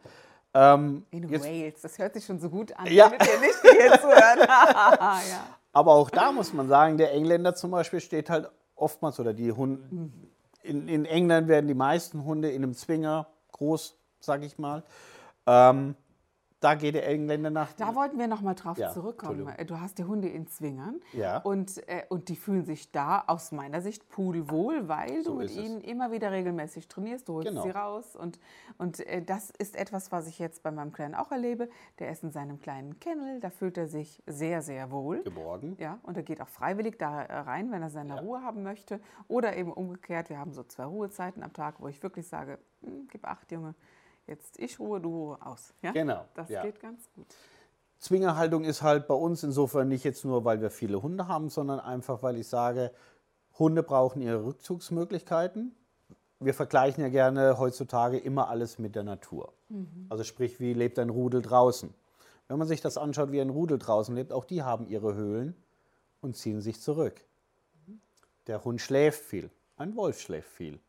Ähm, 0.52 1.06
In 1.10 1.30
Wales, 1.30 1.80
das 1.80 1.98
hört 1.98 2.14
sich 2.14 2.24
schon 2.24 2.40
so 2.40 2.50
gut 2.50 2.72
an. 2.72 2.86
Ja. 2.86 3.08
Findet 3.08 3.28
ihr 3.28 3.40
nicht, 3.40 3.58
die 3.62 3.80
hier 3.80 4.00
zuhören? 4.00 4.38
ja. 4.48 5.59
Aber 5.72 5.94
auch 5.94 6.10
da 6.10 6.32
muss 6.32 6.52
man 6.52 6.68
sagen, 6.68 6.98
der 6.98 7.12
Engländer 7.12 7.54
zum 7.54 7.70
Beispiel 7.70 8.00
steht 8.00 8.30
halt 8.30 8.50
oftmals, 8.74 9.20
oder 9.20 9.32
die 9.32 9.52
Hunde, 9.52 10.10
in, 10.62 10.88
in 10.88 11.04
England 11.04 11.48
werden 11.48 11.68
die 11.68 11.74
meisten 11.74 12.24
Hunde 12.24 12.50
in 12.50 12.62
einem 12.62 12.74
Zwinger 12.74 13.26
groß, 13.52 13.96
sag 14.20 14.42
ich 14.42 14.58
mal. 14.58 14.82
Ähm, 15.46 15.94
da 16.60 16.74
geht 16.74 16.94
der 16.94 17.08
Engländer 17.08 17.48
nach. 17.50 17.72
Da 17.72 17.94
wollten 17.94 18.18
wir 18.18 18.26
noch 18.28 18.42
mal 18.42 18.54
drauf 18.54 18.76
Ja, 18.78 18.90
zurückkommen. 18.90 19.40
Entschuldigung. 19.48 19.66
Du 19.66 19.80
hast 19.80 19.98
die 19.98 20.04
Hunde 20.04 20.28
in 20.28 20.46
Zwingern 20.46 21.00
Ja. 21.12 21.38
und, 21.38 21.86
äh, 21.88 22.04
und 22.10 22.28
die 22.28 22.36
fühlen 22.36 22.64
sich 22.66 22.92
da 22.92 23.24
aus 23.26 23.50
meiner 23.50 23.80
Sicht 23.80 24.08
pudelwohl, 24.10 24.86
weil 24.88 25.22
So 25.22 25.32
du 25.32 25.38
mit 25.38 25.50
ist 25.50 25.56
es. 25.56 25.64
ihnen 25.64 25.80
immer 25.80 26.12
wieder 26.12 26.30
regelmäßig 26.30 26.86
trainierst, 26.88 27.28
du 27.28 27.34
holst 27.34 27.48
Genau. 27.48 27.62
sie 27.62 27.70
raus 27.70 28.14
und, 28.14 28.38
und 28.78 29.00
äh, 29.06 29.22
das 29.22 29.50
ist 29.50 29.74
etwas, 29.74 30.12
was 30.12 30.26
ich 30.26 30.38
jetzt 30.38 30.62
bei 30.62 30.70
meinem 30.70 30.92
Kleinen 30.92 31.14
auch 31.14 31.32
erlebe. 31.32 31.68
Der 31.98 32.10
ist 32.10 32.22
in 32.22 32.30
seinem 32.30 32.60
kleinen 32.60 33.00
Kennel, 33.00 33.40
da 33.40 33.48
fühlt 33.50 33.78
er 33.78 33.86
sich 33.88 34.22
sehr, 34.26 34.60
sehr 34.62 34.90
wohl. 34.90 35.22
geborgen. 35.22 35.76
Ja, 35.78 35.98
und 36.02 36.16
er 36.16 36.22
geht 36.22 36.40
auch 36.42 36.48
freiwillig 36.48 36.98
da 36.98 37.22
äh, 37.22 37.38
rein, 37.38 37.72
wenn 37.72 37.80
er 37.82 37.90
seine 37.90 38.20
Ruhe 38.20 38.42
haben 38.42 38.62
möchte. 38.62 39.00
Oder 39.28 39.56
eben 39.56 39.72
umgekehrt, 39.72 40.28
wir 40.28 40.38
haben 40.38 40.52
so 40.52 40.62
zwei 40.64 40.84
Ruhezeiten 40.84 41.42
am 41.42 41.52
Tag, 41.54 41.76
wo 41.80 41.88
ich 41.88 42.02
wirklich 42.02 42.28
sage, 42.28 42.58
"Hm, 42.82 43.08
gib 43.10 43.24
acht, 43.26 43.50
Junge, 43.50 43.74
jetzt 44.30 44.58
ich 44.58 44.78
Ruhe, 44.78 45.00
du 45.00 45.08
Ruhe 45.08 45.38
aus. 45.44 45.74
Ja? 45.82 45.92
Genau, 45.92 46.24
Das 46.34 46.48
ja. 46.48 46.62
geht 46.62 46.80
ganz 46.80 47.10
gut. 47.14 47.26
Zwingerhaltung 47.98 48.64
ist 48.64 48.80
halt 48.80 49.06
bei 49.06 49.14
uns 49.14 49.42
insofern 49.42 49.88
nicht 49.88 50.04
jetzt 50.04 50.24
nur, 50.24 50.46
weil 50.46 50.62
wir 50.62 50.70
viele 50.70 51.02
Hunde 51.02 51.28
haben, 51.28 51.50
sondern 51.50 51.80
einfach, 51.80 52.22
weil 52.22 52.38
ich 52.38 52.48
sage, 52.48 52.92
Hunde 53.58 53.82
brauchen 53.82 54.22
ihre 54.22 54.42
Rückzugsmöglichkeiten. 54.42 55.74
Wir 56.38 56.54
vergleichen 56.54 57.02
ja 57.04 57.10
gerne 57.10 57.58
heutzutage 57.58 58.16
immer 58.16 58.48
alles 58.48 58.78
mit 58.78 58.94
der 58.96 59.02
Natur. 59.02 59.52
Also 60.08 60.24
sprich, 60.24 60.58
wie 60.58 60.72
lebt 60.72 60.98
ein 60.98 61.10
Rudel 61.10 61.42
draußen? 61.42 61.92
Wenn 62.48 62.58
man 62.58 62.66
sich 62.66 62.80
das 62.80 62.96
anschaut, 62.96 63.30
wie 63.30 63.40
ein 63.40 63.50
Rudel 63.50 63.78
draußen 63.78 64.14
lebt, 64.14 64.32
auch 64.32 64.46
die 64.46 64.62
haben 64.62 64.88
ihre 64.88 65.14
Höhlen 65.14 65.54
und 66.22 66.36
ziehen 66.36 66.62
sich 66.62 66.80
zurück. 66.80 67.20
Der 68.46 68.64
Hund 68.64 68.80
schläft 68.80 69.22
viel, 69.22 69.50
ein 69.76 69.94
Wolf 69.94 70.20
schläft 70.20 70.50
viel. 70.50 70.80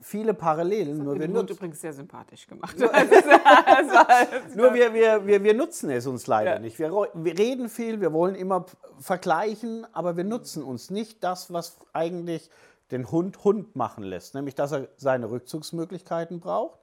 Viele 0.00 0.34
Parallelen, 0.34 0.98
nur 1.04 1.18
wir 1.18 1.28
nutzen. 1.28 1.54
übrigens 1.56 1.80
sehr 1.80 1.92
sympathisch 1.92 2.46
gemacht. 2.46 2.76
Nur 4.56 4.74
wir, 4.74 4.92
wir, 4.92 5.26
wir, 5.26 5.42
wir 5.42 5.54
nutzen 5.54 5.90
es 5.90 6.06
uns 6.06 6.26
leider 6.26 6.54
Ja. 6.54 6.58
nicht. 6.58 6.78
Wir, 6.78 6.90
wir 6.92 7.38
reden 7.38 7.68
viel, 7.68 8.00
wir 8.00 8.12
wollen 8.12 8.34
immer 8.34 8.66
vergleichen, 8.98 9.86
aber 9.92 10.16
wir 10.16 10.24
nutzen 10.24 10.62
uns 10.62 10.90
nicht 10.90 11.22
das, 11.24 11.52
was 11.52 11.76
eigentlich 11.92 12.50
den 12.90 13.10
Hund 13.10 13.42
Hund 13.44 13.74
machen 13.76 14.04
lässt. 14.04 14.34
Nämlich, 14.34 14.54
dass 14.54 14.72
er 14.72 14.88
seine 14.96 15.30
Rückzugsmöglichkeiten 15.30 16.40
braucht, 16.40 16.78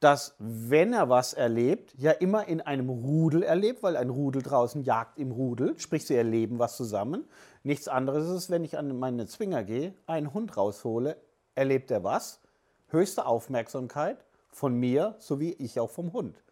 dass, 0.00 0.34
wenn 0.38 0.92
er 0.94 1.08
was 1.10 1.34
erlebt, 1.34 1.94
ja 1.98 2.10
immer 2.10 2.48
in 2.48 2.60
einem 2.62 2.88
Rudel 2.88 3.42
erlebt, 3.42 3.82
weil 3.82 3.96
ein 3.96 4.08
Rudel 4.10 4.42
draußen 4.42 4.82
jagt 4.82 5.18
im 5.18 5.30
Rudel, 5.30 5.78
sprich, 5.78 6.06
sie 6.06 6.16
erleben 6.16 6.58
was 6.58 6.76
zusammen. 6.76 7.24
Nichts 7.62 7.86
anderes 7.86 8.28
ist, 8.30 8.50
wenn 8.50 8.64
ich 8.64 8.78
an 8.78 8.98
meine 8.98 9.26
Zwinger 9.26 9.62
gehe, 9.62 9.94
einen 10.06 10.32
Hund 10.32 10.56
raushole, 10.56 11.16
erlebt 11.54 11.90
er 11.90 12.04
was? 12.04 12.40
Höchste 12.88 13.26
Aufmerksamkeit 13.26 14.24
von 14.50 14.74
mir 14.74 15.14
sowie 15.18 15.52
ich 15.52 15.78
auch 15.78 15.90
vom 15.90 16.12
Hund. 16.12 16.42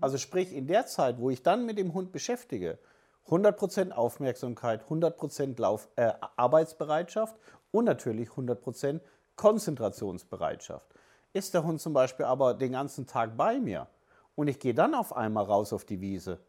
Also 0.00 0.18
sprich, 0.18 0.52
in 0.52 0.66
der 0.66 0.86
Zeit, 0.86 1.18
wo 1.18 1.30
ich 1.30 1.42
dann 1.42 1.66
mit 1.66 1.78
dem 1.78 1.94
Hund 1.94 2.12
beschäftige, 2.12 2.78
100% 3.28 3.92
Aufmerksamkeit, 3.92 4.84
100% 4.88 5.60
Lauf, 5.60 5.88
äh, 5.96 6.12
Arbeitsbereitschaft 6.36 7.36
und 7.70 7.84
natürlich 7.84 8.30
100% 8.30 9.00
Konzentrationsbereitschaft. 9.36 10.86
Ist 11.32 11.54
der 11.54 11.64
Hund 11.64 11.80
zum 11.80 11.92
Beispiel 11.92 12.26
aber 12.26 12.54
den 12.54 12.72
ganzen 12.72 13.06
Tag 13.06 13.36
bei 13.36 13.58
mir 13.60 13.86
und 14.34 14.48
ich 14.48 14.58
gehe 14.58 14.74
dann 14.74 14.94
auf 14.94 15.16
einmal 15.16 15.44
raus 15.44 15.72
auf 15.72 15.84
die 15.84 16.00
Wiese, 16.00 16.40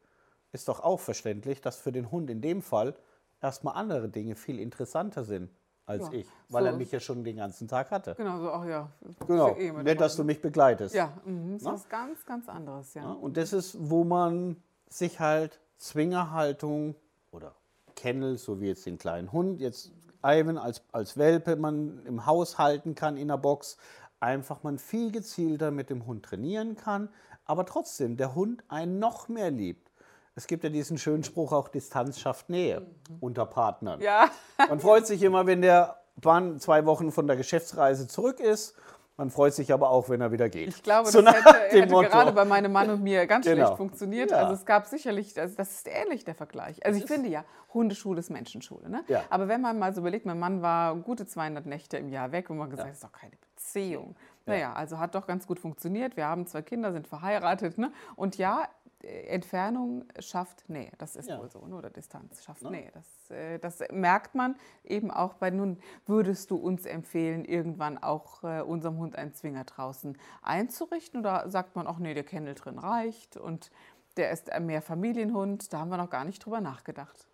ist 0.51 0.67
doch 0.67 0.81
auch 0.81 0.99
verständlich, 0.99 1.61
dass 1.61 1.77
für 1.77 1.91
den 1.91 2.11
Hund 2.11 2.29
in 2.29 2.41
dem 2.41 2.61
Fall 2.61 2.95
erstmal 3.41 3.75
andere 3.75 4.09
Dinge 4.09 4.35
viel 4.35 4.59
interessanter 4.59 5.23
sind 5.23 5.49
als 5.91 6.07
Ja, 6.07 6.19
ich, 6.19 6.27
weil 6.49 6.65
er 6.65 6.71
so. 6.73 6.77
mich 6.77 6.91
ja 6.91 6.99
schon 6.99 7.23
den 7.23 7.37
ganzen 7.37 7.67
Tag 7.67 7.91
hatte. 7.91 8.15
Genau, 8.15 8.39
so, 8.39 8.51
ach 8.51 8.65
ja. 8.65 8.89
Genau, 9.27 9.49
ist 9.49 9.59
eh 9.59 9.71
nett, 9.71 9.99
dass 9.99 10.15
du 10.15 10.23
mich 10.23 10.41
begleitest. 10.41 10.95
Ja, 10.95 11.13
mhm, 11.25 11.55
ist 11.55 11.63
Na? 11.63 11.73
was 11.73 11.87
ganz, 11.89 12.25
ganz 12.25 12.49
anderes, 12.49 12.93
ja. 12.93 13.03
Ja, 13.03 13.11
und 13.11 13.37
das 13.37 13.53
ist, 13.53 13.77
wo 13.79 14.03
man 14.03 14.57
sich 14.89 15.19
halt 15.19 15.59
Zwingerhaltung 15.77 16.95
oder 17.31 17.55
Kennel, 17.95 18.37
so 18.37 18.61
wie 18.61 18.67
jetzt 18.67 18.85
den 18.85 18.97
kleinen 18.97 19.31
Hund, 19.31 19.59
jetzt 19.59 19.91
Ivan 20.23 20.57
als, 20.57 20.83
als 20.91 21.17
Welpe 21.17 21.55
man 21.55 22.05
im 22.05 22.25
Haus 22.25 22.57
halten 22.57 22.95
kann 22.95 23.17
in 23.17 23.27
der 23.27 23.37
Box, 23.37 23.77
einfach 24.19 24.63
man 24.63 24.77
viel 24.77 25.11
gezielter 25.11 25.71
mit 25.71 25.89
dem 25.89 26.05
Hund 26.05 26.23
trainieren 26.23 26.75
kann, 26.75 27.09
aber 27.45 27.65
trotzdem 27.65 28.17
der 28.17 28.35
Hund 28.35 28.63
einen 28.69 28.99
noch 28.99 29.27
mehr 29.27 29.51
liebt. 29.51 29.90
Es 30.35 30.47
gibt 30.47 30.63
ja 30.63 30.69
diesen 30.69 30.97
schönen 30.97 31.23
Spruch 31.23 31.51
auch, 31.51 31.67
Distanz 31.67 32.19
schafft 32.19 32.49
Nähe 32.49 32.85
unter 33.19 33.45
Partnern. 33.45 33.99
Ja, 34.01 34.29
Man 34.69 34.79
freut 34.79 35.05
sich 35.05 35.21
immer, 35.23 35.45
wenn 35.45 35.61
der 35.61 35.97
Mann 36.23 36.59
zwei 36.59 36.85
Wochen 36.85 37.11
von 37.11 37.27
der 37.27 37.35
Geschäftsreise 37.35 38.07
zurück 38.07 38.39
ist. 38.39 38.75
Man 39.17 39.29
freut 39.29 39.53
sich 39.53 39.71
aber 39.73 39.89
auch, 39.89 40.09
wenn 40.09 40.21
er 40.21 40.31
wieder 40.31 40.49
geht. 40.49 40.69
ich 40.69 40.81
glaube, 40.83 41.09
So 41.09 41.21
das 41.21 41.35
hätte, 41.35 41.59
hätte 41.77 41.87
gerade 42.09 42.31
bei 42.31 42.45
meinem 42.45 42.71
Mann 42.71 42.89
und 42.89 43.03
mir 43.03 43.27
ganz 43.27 43.45
Genau. 43.45 43.65
schlecht 43.65 43.77
funktioniert. 43.77 44.31
Ja. 44.31 44.37
Also 44.37 44.53
es 44.53 44.65
gab 44.65 44.87
sicherlich, 44.87 45.39
also 45.39 45.55
das 45.55 45.71
ist 45.71 45.87
ähnlich 45.87 46.23
der 46.23 46.33
Vergleich. 46.33 46.83
Also 46.85 46.97
ich 46.99 47.05
finde 47.05 47.29
ja, 47.29 47.43
Hundeschule 47.73 48.19
ist 48.19 48.29
Menschenschule. 48.31 48.89
Ne? 48.89 49.03
Ja. 49.09 49.23
Aber 49.29 49.47
wenn 49.47 49.61
man 49.61 49.77
mal 49.77 49.93
so 49.93 50.01
überlegt, 50.01 50.25
mein 50.25 50.39
Mann 50.39 50.61
war 50.61 50.95
gute 50.95 51.27
200 51.27 51.65
Nächte 51.65 51.97
im 51.97 52.09
Jahr 52.09 52.31
weg 52.31 52.49
und 52.49 52.57
man 52.57 52.69
gesagt, 52.69 52.89
das 52.89 52.97
ist 52.97 53.03
doch 53.03 53.11
keine 53.11 53.33
Beziehung. 53.55 54.15
Naja, 54.47 54.73
also 54.73 54.97
hat 54.97 55.13
doch 55.13 55.27
ganz 55.27 55.45
gut 55.45 55.59
funktioniert. 55.59 56.17
Wir 56.17 56.25
haben 56.25 56.47
zwei 56.47 56.63
Kinder, 56.63 56.91
sind 56.91 57.07
verheiratet. 57.07 57.77
Ne? 57.77 57.91
Und 58.15 58.37
ja, 58.37 58.67
Entfernung 59.03 60.05
schafft 60.19 60.69
Nähe. 60.69 60.91
Das 60.97 61.15
ist 61.15 61.27
Ja. 61.29 61.39
wohl 61.39 61.49
so. 61.49 61.65
Ne? 61.65 61.75
Oder 61.75 61.89
Distanz 61.89 62.43
schafft 62.43 62.63
Nähe. 62.63 62.91
Das, 62.93 63.31
äh, 63.31 63.59
das 63.59 63.79
merkt 63.91 64.35
man 64.35 64.55
eben 64.83 65.11
auch 65.11 65.33
bei 65.35 65.49
nun. 65.49 65.79
Würdest 66.05 66.51
du 66.51 66.55
uns 66.57 66.85
empfehlen, 66.85 67.45
irgendwann 67.45 67.97
auch 67.97 68.43
äh, 68.43 68.61
unserem 68.61 68.97
Hund 68.97 69.15
einen 69.15 69.33
Zwinger 69.33 69.63
draußen 69.63 70.17
einzurichten? 70.41 71.19
Oder 71.19 71.49
sagt 71.49 71.75
man, 71.75 71.87
ach 71.87 71.97
nee, 71.99 72.13
der 72.13 72.23
Kennel 72.23 72.55
drin 72.55 72.77
reicht 72.77 73.37
und 73.37 73.71
der 74.17 74.31
ist 74.31 74.51
ein 74.51 74.65
mehr 74.65 74.81
Familienhund? 74.81 75.71
Da 75.73 75.79
haben 75.79 75.89
wir 75.89 75.97
noch 75.97 76.09
gar 76.09 76.25
nicht 76.25 76.45
drüber 76.45 76.61
nachgedacht. 76.61 77.27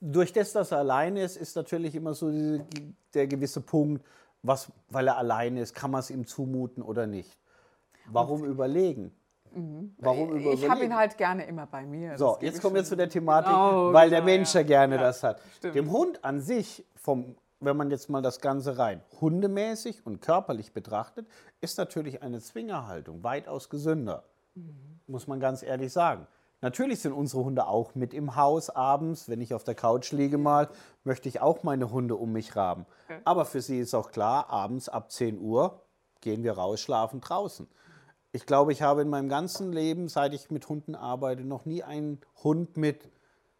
durch 0.00 0.32
das, 0.32 0.52
dass 0.52 0.72
er 0.72 0.78
alleine 0.78 1.22
ist, 1.22 1.36
ist 1.36 1.56
natürlich 1.56 1.94
immer 1.94 2.14
so 2.14 2.30
diese, 2.30 2.66
der 3.14 3.26
gewisse 3.26 3.60
Punkt, 3.60 4.04
was, 4.42 4.70
weil 4.88 5.08
er 5.08 5.16
alleine 5.16 5.60
ist, 5.60 5.74
kann 5.74 5.90
man 5.90 6.00
es 6.00 6.10
ihm 6.10 6.26
zumuten 6.26 6.82
oder 6.82 7.06
nicht. 7.06 7.38
Warum 8.08 8.44
überlegen? 8.44 9.12
Warum 9.98 10.36
Ich 10.36 10.68
habe 10.68 10.84
ihn 10.84 10.94
halt 10.94 11.16
gerne 11.16 11.44
immer 11.46 11.66
bei 11.66 11.84
mir. 11.86 12.16
So, 12.18 12.36
jetzt 12.40 12.56
ich 12.56 12.62
kommen 12.62 12.74
wir 12.74 12.84
zu 12.84 12.96
der 12.96 13.08
Thematik, 13.08 13.50
Genau, 13.50 13.92
weil 13.92 14.10
der 14.10 14.20
genau, 14.20 14.32
Mensch 14.32 14.54
ja, 14.54 14.60
ja. 14.60 14.66
gerne 14.66 14.96
Ja, 14.96 15.00
das 15.02 15.22
hat. 15.22 15.40
stimmt. 15.56 15.74
Dem 15.74 15.90
Hund 15.90 16.24
an 16.24 16.40
sich, 16.40 16.84
vom, 16.94 17.36
wenn 17.60 17.76
man 17.76 17.90
jetzt 17.90 18.10
mal 18.10 18.22
das 18.22 18.40
Ganze 18.40 18.78
rein 18.78 19.02
hundemäßig 19.20 20.04
und 20.04 20.20
körperlich 20.20 20.72
betrachtet, 20.72 21.26
ist 21.60 21.78
natürlich 21.78 22.22
eine 22.22 22.40
Zwingerhaltung 22.40 23.22
weitaus 23.24 23.70
gesünder. 23.70 24.24
Muss 25.06 25.26
man 25.26 25.40
ganz 25.40 25.62
ehrlich 25.62 25.92
sagen. 25.92 26.26
Natürlich 26.62 27.00
sind 27.00 27.12
unsere 27.12 27.44
Hunde 27.44 27.66
auch 27.66 27.94
mit 27.94 28.14
im 28.14 28.34
Haus 28.34 28.70
abends. 28.70 29.28
Wenn 29.28 29.40
ich 29.42 29.52
auf 29.52 29.62
der 29.62 29.74
Couch 29.74 30.12
liege 30.12 30.38
mal, 30.38 30.68
möchte 31.04 31.28
ich 31.28 31.40
auch 31.40 31.62
meine 31.62 31.90
Hunde 31.90 32.16
um 32.16 32.32
mich 32.32 32.54
haben. 32.56 32.86
Aber 33.24 33.44
für 33.44 33.60
sie 33.60 33.78
ist 33.78 33.94
auch 33.94 34.10
klar, 34.10 34.48
abends 34.50 34.88
ab 34.88 35.10
10 35.10 35.38
Uhr 35.38 35.82
gehen 36.22 36.42
wir 36.42 36.52
raus, 36.54 36.80
schlafen 36.80 37.20
draußen. 37.20 37.68
Ich 38.36 38.44
glaube, 38.44 38.70
ich 38.70 38.82
habe 38.82 39.00
in 39.00 39.08
meinem 39.08 39.30
ganzen 39.30 39.72
Leben, 39.72 40.08
seit 40.08 40.34
ich 40.34 40.50
mit 40.50 40.68
Hunden 40.68 40.94
arbeite, 40.94 41.42
noch 41.42 41.64
nie 41.64 41.82
einen 41.82 42.20
Hund 42.44 42.76
mit 42.76 43.10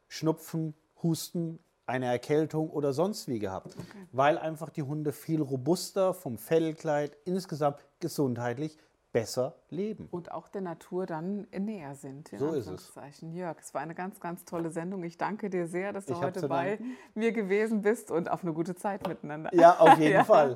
Schnupfen, 0.06 0.74
Husten, 1.02 1.60
einer 1.86 2.08
Erkältung 2.08 2.68
oder 2.68 2.92
sonst 2.92 3.26
wie 3.26 3.38
gehabt. 3.38 3.74
Weil 4.12 4.36
einfach 4.36 4.68
die 4.68 4.82
Hunde 4.82 5.14
viel 5.14 5.40
robuster 5.40 6.12
vom 6.12 6.36
Fellkleid, 6.36 7.16
insgesamt 7.24 7.78
gesundheitlich 8.00 8.76
besser 9.12 9.54
leben. 9.70 10.08
Und 10.10 10.30
auch 10.30 10.46
der 10.46 10.60
Natur 10.60 11.06
dann 11.06 11.46
näher 11.56 11.94
sind. 11.94 12.30
in 12.34 12.38
So 12.38 12.52
ist 12.52 12.66
es. 12.66 12.92
Jörg, 13.32 13.56
es 13.58 13.72
war 13.72 13.80
eine 13.80 13.94
ganz, 13.94 14.20
ganz 14.20 14.44
tolle 14.44 14.70
Sendung. 14.70 15.04
Ich 15.04 15.16
danke 15.16 15.48
dir 15.48 15.66
sehr, 15.68 15.94
dass 15.94 16.04
du 16.04 16.12
Ich 16.12 16.20
heute 16.20 16.46
bei 16.48 16.78
mir 17.14 17.32
gewesen 17.32 17.80
bist 17.80 18.10
und 18.10 18.30
auf 18.30 18.42
eine 18.42 18.52
gute 18.52 18.74
Zeit 18.74 19.08
miteinander. 19.08 19.54
Ja, 19.54 19.78
auf 19.78 19.98
jeden 19.98 20.12
Ja. 20.12 20.24
Fall. 20.24 20.56